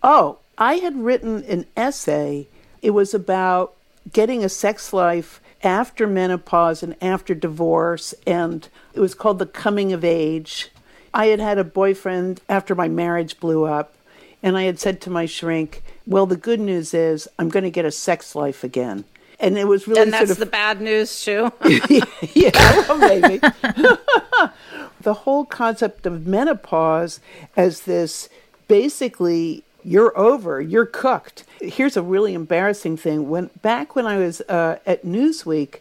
Oh, 0.03 0.39
I 0.57 0.75
had 0.75 0.97
written 0.97 1.43
an 1.45 1.65
essay. 1.75 2.47
It 2.81 2.91
was 2.91 3.13
about 3.13 3.73
getting 4.13 4.43
a 4.43 4.49
sex 4.49 4.93
life 4.93 5.41
after 5.65 6.05
menopause 6.05 6.83
and 6.83 6.95
after 7.01 7.33
divorce, 7.33 8.13
and 8.25 8.69
it 8.93 8.99
was 8.99 9.15
called 9.15 9.39
The 9.39 9.47
Coming 9.47 9.91
of 9.91 10.05
Age. 10.05 10.69
I 11.13 11.27
had 11.27 11.39
had 11.39 11.57
a 11.57 11.63
boyfriend 11.63 12.41
after 12.47 12.75
my 12.75 12.87
marriage 12.87 13.39
blew 13.39 13.65
up, 13.65 13.95
and 14.43 14.55
I 14.57 14.63
had 14.63 14.79
said 14.79 15.01
to 15.01 15.09
my 15.09 15.25
shrink, 15.25 15.81
Well, 16.05 16.27
the 16.27 16.37
good 16.37 16.59
news 16.59 16.93
is 16.93 17.27
I'm 17.39 17.49
going 17.49 17.63
to 17.63 17.71
get 17.71 17.83
a 17.83 17.91
sex 17.91 18.35
life 18.35 18.63
again. 18.63 19.05
And 19.37 19.57
it 19.57 19.67
was 19.67 19.85
really 19.85 20.01
and 20.01 20.13
that's 20.13 20.27
sort 20.27 20.31
of 20.31 20.37
the 20.37 20.45
bad 20.45 20.79
news 20.79 21.23
too. 21.25 21.51
yeah, 22.33 22.51
well, 22.87 22.97
maybe. 22.97 23.39
the 25.01 25.13
whole 25.13 25.43
concept 25.43 26.05
of 26.05 26.25
menopause 26.25 27.19
as 27.57 27.81
this 27.81 28.29
basically 28.69 29.64
you're 29.85 30.17
over, 30.17 30.59
you're 30.59 30.85
cooked. 30.85 31.43
Here's 31.61 31.95
a 31.95 32.01
really 32.01 32.33
embarrassing 32.33 32.97
thing. 32.97 33.29
When 33.29 33.51
back 33.61 33.95
when 33.95 34.07
I 34.07 34.17
was 34.17 34.41
uh, 34.41 34.79
at 34.85 35.05
Newsweek, 35.05 35.79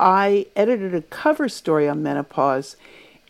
I 0.00 0.46
edited 0.56 0.94
a 0.94 1.02
cover 1.02 1.48
story 1.48 1.86
on 1.86 2.02
menopause, 2.02 2.76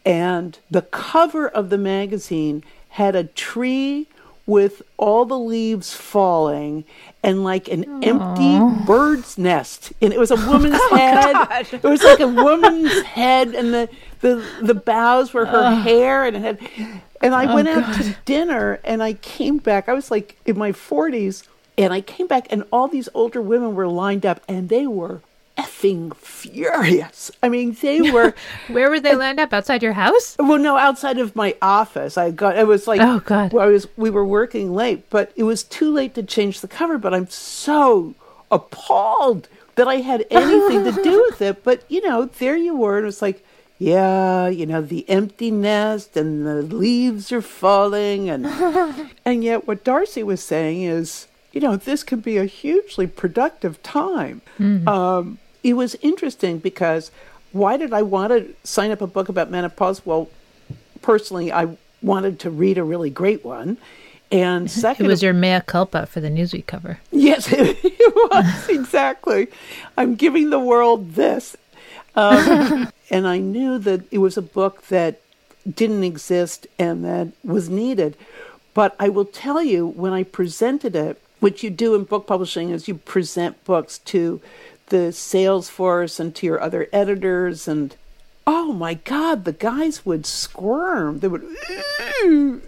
and 0.06 0.58
the 0.70 0.82
cover 0.82 1.48
of 1.48 1.70
the 1.70 1.78
magazine 1.78 2.62
had 2.90 3.16
a 3.16 3.24
tree 3.24 4.06
with 4.46 4.82
all 4.96 5.24
the 5.24 5.38
leaves 5.38 5.94
falling 5.94 6.84
and 7.22 7.44
like 7.44 7.68
an 7.68 8.02
empty 8.04 8.84
bird's 8.86 9.38
nest. 9.38 9.92
And 10.02 10.12
it 10.12 10.18
was 10.18 10.30
a 10.30 10.36
woman's 10.50 10.82
head. 10.90 11.66
It 11.72 11.82
was 11.82 12.02
like 12.02 12.20
a 12.20 12.28
woman's 12.28 13.02
head 13.02 13.54
and 13.54 13.72
the 13.72 13.88
the, 14.20 14.44
the 14.62 14.74
boughs 14.74 15.34
were 15.34 15.46
her 15.46 15.74
hair 15.74 16.24
and 16.24 16.36
it 16.36 16.42
had 16.42 17.02
and 17.22 17.34
i 17.34 17.50
oh, 17.50 17.54
went 17.54 17.68
out 17.68 17.94
to 17.94 18.16
dinner 18.24 18.78
and 18.84 19.02
i 19.02 19.12
came 19.14 19.58
back 19.58 19.88
i 19.88 19.92
was 19.92 20.10
like 20.10 20.36
in 20.44 20.58
my 20.58 20.72
40s 20.72 21.46
and 21.78 21.92
i 21.92 22.00
came 22.00 22.26
back 22.26 22.46
and 22.50 22.64
all 22.70 22.88
these 22.88 23.08
older 23.14 23.40
women 23.40 23.74
were 23.74 23.88
lined 23.88 24.26
up 24.26 24.40
and 24.48 24.68
they 24.68 24.86
were 24.86 25.20
effing 25.58 26.14
furious 26.16 27.30
i 27.42 27.48
mean 27.48 27.76
they 27.82 28.00
were 28.12 28.34
Where 28.68 28.88
were 28.90 29.00
they 29.00 29.14
lined 29.14 29.38
up? 29.38 29.52
Outside 29.52 29.82
your 29.82 29.92
house? 29.92 30.34
well, 30.38 30.58
no, 30.58 30.76
outside 30.78 31.18
of 31.18 31.36
my 31.36 31.54
office. 31.60 32.16
I 32.16 32.30
got 32.30 32.56
it 32.56 32.66
was 32.66 32.86
like 32.86 33.00
Oh, 33.02 33.20
God. 33.20 33.52
well, 33.52 33.66
I 33.66 33.70
was 33.70 33.86
we 33.96 34.08
were 34.08 34.24
working 34.24 34.72
late, 34.74 35.08
but 35.10 35.30
it 35.36 35.42
was 35.42 35.62
too 35.62 35.92
late 35.92 36.14
to 36.14 36.22
change 36.22 36.60
the 36.60 36.68
cover, 36.68 36.96
but 36.96 37.12
I'm 37.12 37.28
so 37.28 38.14
appalled 38.50 39.48
that 39.76 39.88
I 39.88 39.96
had 39.96 40.24
anything 40.30 40.84
to 40.84 41.02
do 41.02 41.22
with 41.30 41.42
it. 41.42 41.62
But 41.64 41.84
you 41.90 42.00
know, 42.06 42.26
there 42.26 42.56
you 42.56 42.74
were, 42.76 42.96
and 42.96 43.04
it 43.04 43.06
was 43.06 43.20
like, 43.22 43.44
yeah, 43.82 44.46
you 44.46 44.64
know, 44.64 44.80
the 44.80 45.08
empty 45.10 45.50
nest 45.50 46.16
and 46.16 46.46
the 46.46 46.62
leaves 46.62 47.32
are 47.32 47.42
falling 47.42 48.30
and 48.30 48.46
and 49.24 49.42
yet 49.42 49.66
what 49.66 49.82
Darcey 49.82 50.22
was 50.22 50.40
saying 50.40 50.82
is, 50.82 51.26
you 51.50 51.60
know, 51.60 51.74
this 51.74 52.04
can 52.04 52.20
be 52.20 52.36
a 52.36 52.44
hugely 52.44 53.08
productive 53.08 53.82
time. 53.82 54.40
Um, 54.86 55.38
it 55.64 55.74
was 55.74 55.96
interesting 56.00 56.58
because 56.58 57.10
why 57.50 57.76
did 57.76 57.92
I 57.92 58.02
want 58.02 58.30
to 58.32 58.54
sign 58.62 58.92
up 58.92 59.00
a 59.00 59.08
book 59.08 59.28
about 59.28 59.50
menopause? 59.50 60.06
Well, 60.06 60.30
personally, 61.02 61.50
I 61.50 61.76
wanted 62.00 62.38
to 62.40 62.50
read 62.50 62.78
a 62.78 62.84
really 62.84 63.10
great 63.10 63.44
one. 63.44 63.78
And 64.30 64.70
second, 64.86 65.06
It 65.06 65.08
was 65.08 65.24
your 65.24 65.34
mea 65.34 65.60
culpa 65.60 66.06
for 66.06 66.20
the 66.20 66.30
Newsweek 66.30 66.66
cover. 66.66 67.00
Yes, 67.10 67.48
it 67.52 68.14
was 68.14 68.68
exactly. 68.68 69.48
I'm 69.98 70.14
giving 70.14 70.50
the 70.50 70.60
world 70.60 71.14
this. 71.14 71.56
Um, 72.14 72.92
and 73.10 73.26
I 73.26 73.38
knew 73.38 73.78
that 73.78 74.02
it 74.10 74.18
was 74.18 74.36
a 74.36 74.42
book 74.42 74.86
that 74.88 75.20
didn't 75.68 76.04
exist 76.04 76.66
and 76.78 77.04
that 77.04 77.28
was 77.44 77.68
needed. 77.68 78.16
But 78.74 78.96
I 78.98 79.08
will 79.08 79.24
tell 79.24 79.62
you, 79.62 79.86
when 79.86 80.12
I 80.12 80.22
presented 80.22 80.96
it, 80.96 81.20
what 81.40 81.62
you 81.62 81.70
do 81.70 81.94
in 81.94 82.04
book 82.04 82.26
publishing 82.26 82.70
is 82.70 82.86
you 82.86 82.94
present 82.94 83.64
books 83.64 83.98
to 83.98 84.40
the 84.86 85.10
sales 85.10 85.68
force 85.68 86.20
and 86.20 86.34
to 86.36 86.46
your 86.46 86.60
other 86.60 86.86
editors 86.92 87.66
and 87.66 87.96
oh 88.46 88.72
my 88.72 88.94
god 88.94 89.44
the 89.44 89.52
guys 89.52 90.04
would 90.04 90.26
squirm 90.26 91.20
they 91.20 91.28
would 91.28 91.42
"Ooh, 92.22 92.60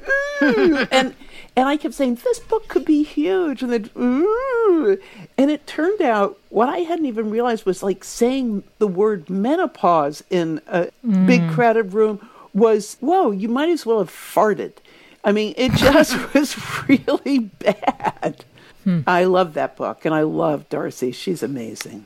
ooh," 0.42 0.86
and 0.90 1.14
and 1.56 1.68
I 1.68 1.76
kept 1.76 1.94
saying 1.94 2.16
this 2.16 2.40
book 2.40 2.68
could 2.68 2.84
be 2.84 3.02
huge. 3.02 3.62
And 3.62 3.72
then 3.72 3.90
ooh. 3.96 4.98
And 5.38 5.50
it 5.50 5.66
turned 5.66 6.02
out 6.02 6.38
what 6.48 6.68
I 6.68 6.78
hadn't 6.78 7.06
even 7.06 7.30
realized 7.30 7.64
was 7.64 7.82
like 7.82 8.02
saying 8.02 8.64
the 8.78 8.88
word 8.88 9.30
menopause 9.30 10.24
in 10.30 10.60
a 10.66 10.84
big 11.02 11.42
mm. 11.42 11.52
crowded 11.52 11.92
room 11.94 12.28
was 12.52 12.96
whoa 13.00 13.30
you 13.30 13.48
might 13.48 13.68
as 13.68 13.86
well 13.86 13.98
have 13.98 14.10
farted. 14.10 14.72
I 15.22 15.32
mean 15.32 15.54
it 15.56 15.72
just 15.76 16.34
was 16.34 16.56
really 16.88 17.38
bad. 17.38 18.44
Hmm. 18.82 19.00
I 19.06 19.24
love 19.24 19.54
that 19.54 19.76
book 19.76 20.04
and 20.04 20.14
I 20.14 20.22
love 20.22 20.68
Darcey. 20.68 21.14
She's 21.14 21.42
amazing. 21.42 22.04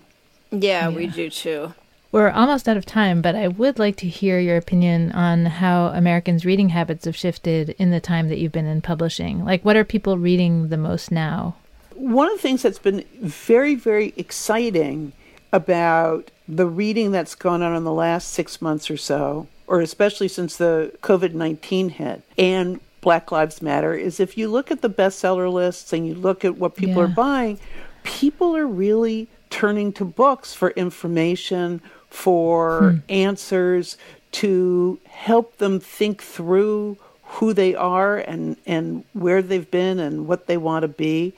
Yeah, 0.50 0.88
we 0.88 1.06
do 1.06 1.28
too. 1.28 1.74
We're 2.10 2.30
almost 2.30 2.68
out 2.68 2.76
of 2.76 2.86
time, 2.86 3.20
but 3.20 3.36
I 3.36 3.48
would 3.48 3.78
like 3.78 3.96
to 3.96 4.08
hear 4.08 4.40
your 4.40 4.56
opinion 4.56 5.12
on 5.12 5.44
how 5.44 5.88
Americans' 5.88 6.46
reading 6.46 6.70
habits 6.70 7.04
have 7.04 7.16
shifted 7.16 7.70
in 7.78 7.90
the 7.90 8.00
time 8.00 8.28
that 8.28 8.38
you've 8.38 8.52
been 8.52 8.66
in 8.66 8.80
publishing. 8.80 9.44
Like, 9.44 9.64
what 9.64 9.76
are 9.76 9.84
people 9.84 10.16
reading 10.18 10.68
the 10.68 10.78
most 10.78 11.10
now? 11.10 11.56
one 11.98 12.28
of 12.28 12.34
the 12.34 12.42
things 12.42 12.62
that's 12.62 12.78
been 12.78 13.04
very, 13.20 13.74
very 13.74 14.14
exciting 14.16 15.12
about 15.52 16.30
the 16.46 16.66
reading 16.66 17.10
that's 17.10 17.34
gone 17.34 17.60
on 17.60 17.74
in 17.74 17.84
the 17.84 17.92
last 17.92 18.28
six 18.28 18.62
months 18.62 18.90
or 18.90 18.96
so, 18.96 19.48
or 19.66 19.80
especially 19.80 20.28
since 20.28 20.56
the 20.56 20.92
COVID 21.02 21.34
19 21.34 21.90
hit 21.90 22.22
and 22.36 22.80
Black 23.00 23.32
Lives 23.32 23.60
Matter, 23.60 23.94
is 23.94 24.20
if 24.20 24.38
you 24.38 24.48
look 24.48 24.70
at 24.70 24.80
the 24.80 24.90
bestseller 24.90 25.52
lists 25.52 25.92
and 25.92 26.06
you 26.06 26.14
look 26.14 26.44
at 26.44 26.56
what 26.56 26.76
people 26.76 27.02
are 27.02 27.08
buying, 27.08 27.58
people 28.04 28.56
are 28.56 28.66
really 28.66 29.28
turning 29.50 29.92
to 29.94 30.04
books 30.04 30.54
for 30.54 30.70
information, 30.70 31.80
for 32.10 32.92
hmm. 32.92 32.98
answers, 33.08 33.96
to 34.30 34.98
help 35.06 35.58
them 35.58 35.80
think 35.80 36.22
through 36.22 36.96
who 37.22 37.52
they 37.52 37.74
are 37.74 38.18
and, 38.18 38.56
and 38.66 39.04
where 39.12 39.42
they've 39.42 39.70
been 39.70 39.98
and 39.98 40.26
what 40.26 40.46
they 40.46 40.56
want 40.56 40.82
to 40.82 40.88
be. 40.88 41.34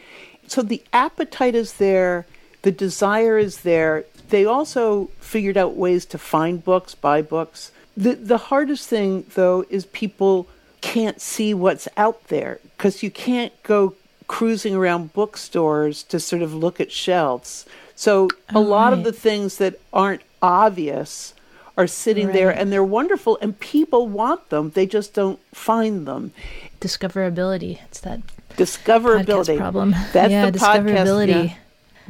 So 0.46 0.62
the 0.62 0.82
appetite 0.92 1.54
is 1.54 1.74
there, 1.74 2.26
the 2.62 2.72
desire 2.72 3.38
is 3.38 3.60
there. 3.60 4.04
They 4.28 4.44
also 4.44 5.10
figured 5.18 5.56
out 5.56 5.76
ways 5.76 6.04
to 6.06 6.18
find 6.18 6.62
books, 6.62 6.94
buy 6.94 7.22
books. 7.22 7.72
The 7.96 8.14
the 8.14 8.38
hardest 8.38 8.88
thing 8.88 9.26
though 9.34 9.64
is 9.68 9.86
people 9.86 10.46
can't 10.80 11.20
see 11.20 11.52
what's 11.52 11.88
out 11.96 12.28
there 12.28 12.60
because 12.76 13.02
you 13.02 13.10
can't 13.10 13.52
go 13.62 13.94
cruising 14.26 14.74
around 14.74 15.12
bookstores 15.12 16.04
to 16.04 16.20
sort 16.20 16.42
of 16.42 16.54
look 16.54 16.80
at 16.80 16.92
shelves. 16.92 17.66
So 17.96 18.28
a 18.48 18.60
lot 18.60 18.92
of 18.92 19.00
oh, 19.00 19.02
the 19.02 19.12
things 19.12 19.56
that 19.58 19.80
aren't 19.92 20.22
obvious 20.42 21.34
are 21.76 21.86
sitting 21.86 22.28
there 22.32 22.50
and 22.50 22.72
they're 22.72 22.84
wonderful 22.84 23.38
and 23.40 23.58
people 23.58 24.08
want 24.08 24.50
them. 24.50 24.70
They 24.70 24.86
just 24.86 25.14
don't 25.14 25.40
find 25.54 26.06
them. 26.06 26.32
Discoverability. 26.80 27.78
It's 27.84 28.00
that 28.00 28.20
Discoverability 28.56 29.24
podcast 29.24 29.58
problem. 29.58 29.94
That's 30.12 30.30
yeah, 30.30 30.50
the 30.50 30.58
podcast. 30.58 30.84
discoverability. 30.84 31.48
yeah. 31.48 31.54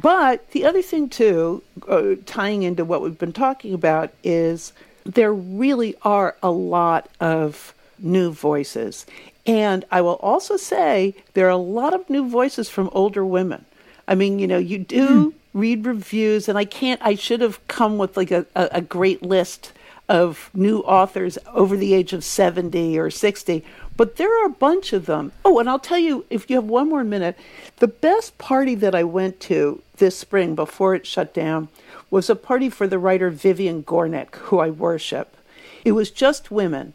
But 0.01 0.51
the 0.51 0.65
other 0.65 0.81
thing 0.81 1.09
too, 1.09 1.63
uh, 1.87 2.15
tying 2.25 2.63
into 2.63 2.83
what 2.83 3.01
we've 3.01 3.17
been 3.17 3.33
talking 3.33 3.73
about, 3.73 4.11
is 4.23 4.73
there 5.05 5.33
really 5.33 5.95
are 6.01 6.35
a 6.41 6.51
lot 6.51 7.09
of 7.19 7.73
new 7.99 8.31
voices, 8.31 9.05
and 9.45 9.85
I 9.91 10.01
will 10.01 10.15
also 10.15 10.57
say 10.57 11.15
there 11.33 11.45
are 11.45 11.49
a 11.49 11.57
lot 11.57 11.93
of 11.93 12.09
new 12.09 12.27
voices 12.27 12.67
from 12.67 12.89
older 12.93 13.23
women. 13.23 13.65
I 14.07 14.15
mean, 14.15 14.39
you 14.39 14.47
know, 14.47 14.57
you 14.57 14.79
do 14.79 15.35
read 15.53 15.85
reviews, 15.85 16.47
and 16.47 16.57
I 16.57 16.65
can't. 16.65 17.01
I 17.03 17.15
should 17.15 17.41
have 17.41 17.65
come 17.67 17.97
with 17.97 18.17
like 18.17 18.31
a, 18.31 18.45
a, 18.55 18.69
a 18.73 18.81
great 18.81 19.23
list 19.23 19.73
of 20.09 20.49
new 20.53 20.79
authors 20.79 21.37
over 21.53 21.77
the 21.77 21.93
age 21.93 22.11
of 22.11 22.23
70 22.23 22.99
or 22.99 23.09
60, 23.09 23.63
but 23.95 24.17
there 24.17 24.43
are 24.43 24.47
a 24.47 24.49
bunch 24.49 24.91
of 24.91 25.05
them. 25.05 25.31
Oh, 25.45 25.59
and 25.59 25.69
I'll 25.69 25.79
tell 25.79 25.99
you, 25.99 26.25
if 26.29 26.49
you 26.49 26.57
have 26.57 26.65
one 26.65 26.89
more 26.89 27.05
minute, 27.05 27.37
the 27.77 27.87
best 27.87 28.37
party 28.37 28.75
that 28.75 28.93
I 28.93 29.03
went 29.05 29.39
to 29.41 29.81
this 29.97 30.17
spring 30.17 30.53
before 30.53 30.95
it 30.95 31.07
shut 31.07 31.33
down 31.33 31.69
was 32.09 32.29
a 32.29 32.35
party 32.35 32.69
for 32.69 32.87
the 32.87 32.99
writer 32.99 33.29
Vivian 33.29 33.83
Gornick, 33.83 34.35
who 34.35 34.59
I 34.59 34.69
worship. 34.69 35.37
It 35.85 35.93
was 35.93 36.11
just 36.11 36.51
women. 36.51 36.93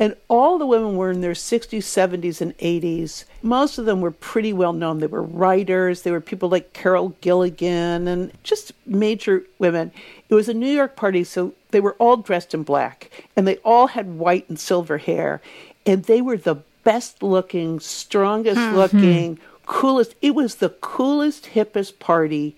And 0.00 0.14
all 0.28 0.58
the 0.58 0.66
women 0.66 0.96
were 0.96 1.10
in 1.10 1.22
their 1.22 1.32
60s, 1.32 1.78
70s, 1.82 2.40
and 2.40 2.56
80s. 2.58 3.24
Most 3.42 3.78
of 3.78 3.84
them 3.84 4.00
were 4.00 4.12
pretty 4.12 4.52
well 4.52 4.72
known. 4.72 5.00
They 5.00 5.08
were 5.08 5.22
writers, 5.22 6.02
they 6.02 6.12
were 6.12 6.20
people 6.20 6.48
like 6.48 6.72
Carol 6.72 7.16
Gilligan, 7.20 8.06
and 8.06 8.30
just 8.44 8.72
major 8.86 9.42
women. 9.58 9.90
It 10.28 10.34
was 10.34 10.48
a 10.48 10.54
New 10.54 10.70
York 10.70 10.94
party, 10.94 11.24
so 11.24 11.52
they 11.70 11.80
were 11.80 11.94
all 11.98 12.16
dressed 12.16 12.54
in 12.54 12.62
black, 12.62 13.10
and 13.34 13.46
they 13.48 13.56
all 13.58 13.88
had 13.88 14.18
white 14.18 14.48
and 14.48 14.58
silver 14.58 14.98
hair. 14.98 15.40
And 15.84 16.04
they 16.04 16.22
were 16.22 16.36
the 16.36 16.62
best 16.84 17.22
looking, 17.22 17.80
strongest 17.80 18.60
Hmm. 18.60 18.76
looking, 18.76 19.38
coolest. 19.66 20.14
It 20.22 20.34
was 20.34 20.56
the 20.56 20.70
coolest, 20.80 21.46
hippest 21.54 21.98
party 21.98 22.54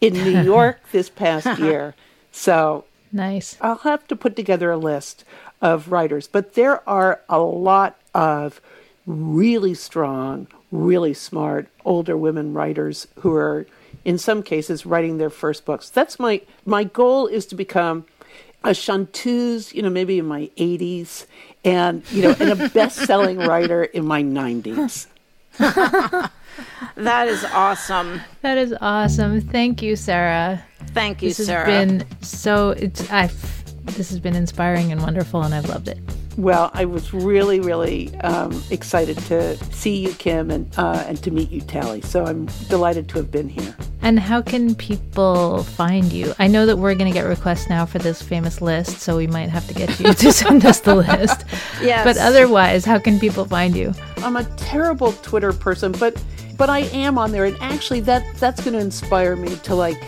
in 0.00 0.14
New 0.14 0.42
York 0.44 0.78
this 0.92 1.10
past 1.10 1.58
year. 1.58 1.94
So 2.32 2.84
Nice. 3.12 3.56
I'll 3.60 3.74
have 3.78 4.06
to 4.08 4.14
put 4.16 4.34
together 4.36 4.70
a 4.70 4.76
list 4.76 5.24
of 5.60 5.90
writers, 5.90 6.28
but 6.28 6.54
there 6.54 6.88
are 6.88 7.20
a 7.28 7.40
lot 7.40 7.98
of 8.14 8.60
really 9.06 9.74
strong, 9.74 10.46
really 10.70 11.14
smart 11.14 11.68
older 11.84 12.16
women 12.16 12.52
writers 12.52 13.06
who 13.20 13.34
are 13.34 13.66
in 14.04 14.18
some 14.18 14.42
cases 14.42 14.86
writing 14.86 15.18
their 15.18 15.30
first 15.30 15.64
books. 15.64 15.90
That's 15.90 16.18
my 16.18 16.42
my 16.64 16.84
goal 16.84 17.26
is 17.26 17.46
to 17.46 17.54
become 17.54 18.06
a 18.62 18.74
chanteuse, 18.74 19.74
you 19.74 19.82
know, 19.82 19.90
maybe 19.90 20.18
in 20.18 20.26
my 20.26 20.50
80s 20.56 21.26
and, 21.64 22.02
you 22.12 22.22
know, 22.22 22.36
and 22.38 22.60
a 22.60 22.68
best-selling 22.74 23.38
writer 23.38 23.84
in 23.84 24.04
my 24.04 24.22
90s. 24.22 25.06
That 26.96 27.28
is 27.28 27.44
awesome. 27.44 28.20
That 28.42 28.58
is 28.58 28.74
awesome. 28.80 29.40
Thank 29.40 29.82
you, 29.82 29.96
Sarah. 29.96 30.62
Thank 30.88 31.22
you, 31.22 31.32
Sarah. 31.32 31.64
This 31.66 31.74
has 31.74 31.86
been 31.86 32.06
so 32.20 32.70
it's 32.70 33.10
I 33.10 33.28
this 33.94 34.10
has 34.10 34.20
been 34.20 34.36
inspiring 34.36 34.92
and 34.92 35.02
wonderful 35.02 35.42
and 35.42 35.54
I've 35.54 35.68
loved 35.68 35.88
it. 35.88 35.98
Well, 36.36 36.70
I 36.72 36.84
was 36.84 37.12
really, 37.12 37.60
really 37.60 38.14
um, 38.20 38.62
excited 38.70 39.18
to 39.18 39.56
see 39.74 39.96
you, 39.96 40.14
Kim, 40.14 40.50
and 40.50 40.72
uh, 40.78 41.04
and 41.06 41.22
to 41.22 41.30
meet 41.30 41.50
you, 41.50 41.60
Tally. 41.60 42.00
So 42.00 42.24
I'm 42.24 42.46
delighted 42.68 43.08
to 43.10 43.18
have 43.18 43.30
been 43.30 43.48
here. 43.48 43.76
And 44.00 44.18
how 44.18 44.40
can 44.40 44.74
people 44.74 45.64
find 45.64 46.10
you? 46.12 46.32
I 46.38 46.46
know 46.46 46.64
that 46.66 46.78
we're 46.78 46.94
going 46.94 47.12
to 47.12 47.18
get 47.18 47.26
requests 47.26 47.68
now 47.68 47.84
for 47.84 47.98
this 47.98 48.22
famous 48.22 48.62
list, 48.62 49.00
so 49.00 49.16
we 49.16 49.26
might 49.26 49.50
have 49.50 49.66
to 49.68 49.74
get 49.74 50.00
you 50.00 50.14
to 50.14 50.32
send 50.32 50.64
us 50.64 50.80
the 50.80 50.94
list. 50.94 51.44
Yes. 51.82 52.04
But 52.04 52.16
otherwise, 52.16 52.84
how 52.84 52.98
can 52.98 53.18
people 53.18 53.44
find 53.44 53.76
you? 53.76 53.92
I'm 54.18 54.36
a 54.36 54.44
terrible 54.56 55.12
Twitter 55.12 55.52
person, 55.52 55.92
but 55.92 56.22
but 56.56 56.70
I 56.70 56.80
am 56.92 57.18
on 57.18 57.32
there, 57.32 57.44
and 57.44 57.56
actually, 57.60 58.00
that 58.00 58.24
that's 58.36 58.62
going 58.62 58.74
to 58.74 58.80
inspire 58.80 59.36
me 59.36 59.56
to 59.56 59.74
like 59.74 60.00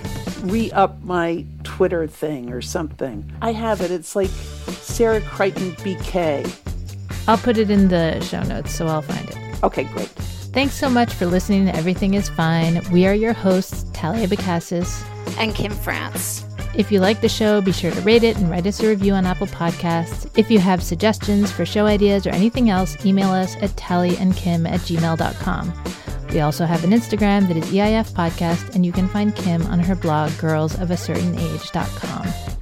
re-up 0.43 1.03
my 1.03 1.45
Twitter 1.64 2.07
thing 2.07 2.53
or 2.53 2.61
something. 2.62 3.30
I 3.40 3.53
have 3.53 3.80
it. 3.80 3.90
It's 3.90 4.14
like 4.16 4.30
Sarah 4.30 5.20
Crichton 5.20 5.72
BK. 5.76 6.51
I'll 7.28 7.38
put 7.38 7.57
it 7.59 7.70
in 7.70 7.88
the 7.88 8.20
show 8.20 8.43
notes, 8.43 8.74
so 8.74 8.86
I'll 8.86 9.03
find 9.03 9.28
it. 9.30 9.36
Okay, 9.62 9.84
great. 9.84 10.09
Thanks 10.09 10.74
so 10.74 10.90
much 10.90 11.12
for 11.14 11.24
listening 11.26 11.66
to 11.66 11.74
Everything 11.76 12.14
is 12.14 12.28
Fine. 12.28 12.82
We 12.93 13.07
are 13.07 13.14
your 13.14 13.32
hosts, 13.32 13.84
Talia 13.93 14.26
Abecassis. 14.26 15.05
and 15.38 15.55
Kim 15.55 15.72
France. 15.72 16.45
If 16.74 16.90
you 16.90 17.01
like 17.01 17.20
the 17.20 17.28
show, 17.28 17.61
be 17.61 17.70
sure 17.72 17.90
to 17.90 18.01
rate 18.01 18.22
it 18.24 18.36
and 18.38 18.51
write 18.51 18.66
us 18.66 18.82
a 18.82 18.88
review 18.88 19.12
on 19.12 19.24
Apple 19.26 19.47
Podcasts. 19.47 20.30
If 20.38 20.51
you 20.51 20.59
have 20.59 20.82
suggestions 20.82 21.53
for 21.53 21.64
show 21.66 21.86
ideas 21.86 22.26
or 22.26 22.30
anything 22.30 22.70
else, 22.70 22.97
email 23.05 23.28
us 23.30 23.57
at 23.57 23.70
tallyandkim 23.70 24.68
at 24.68 24.80
gmail.com. 24.80 25.72
We 26.33 26.41
also 26.41 26.64
have 26.64 26.85
an 26.85 26.91
Instagram 26.91 27.49
that 27.49 27.59
is 27.59 27.66
EIF 27.66 28.12
Podcast, 28.12 28.74
and 28.74 28.87
you 28.87 28.93
can 28.93 29.09
find 29.09 29.37
Kim 29.37 29.66
on 29.66 29.78
her 29.80 29.95
blog, 29.95 30.30
girlsofacertainage.com. 30.33 32.61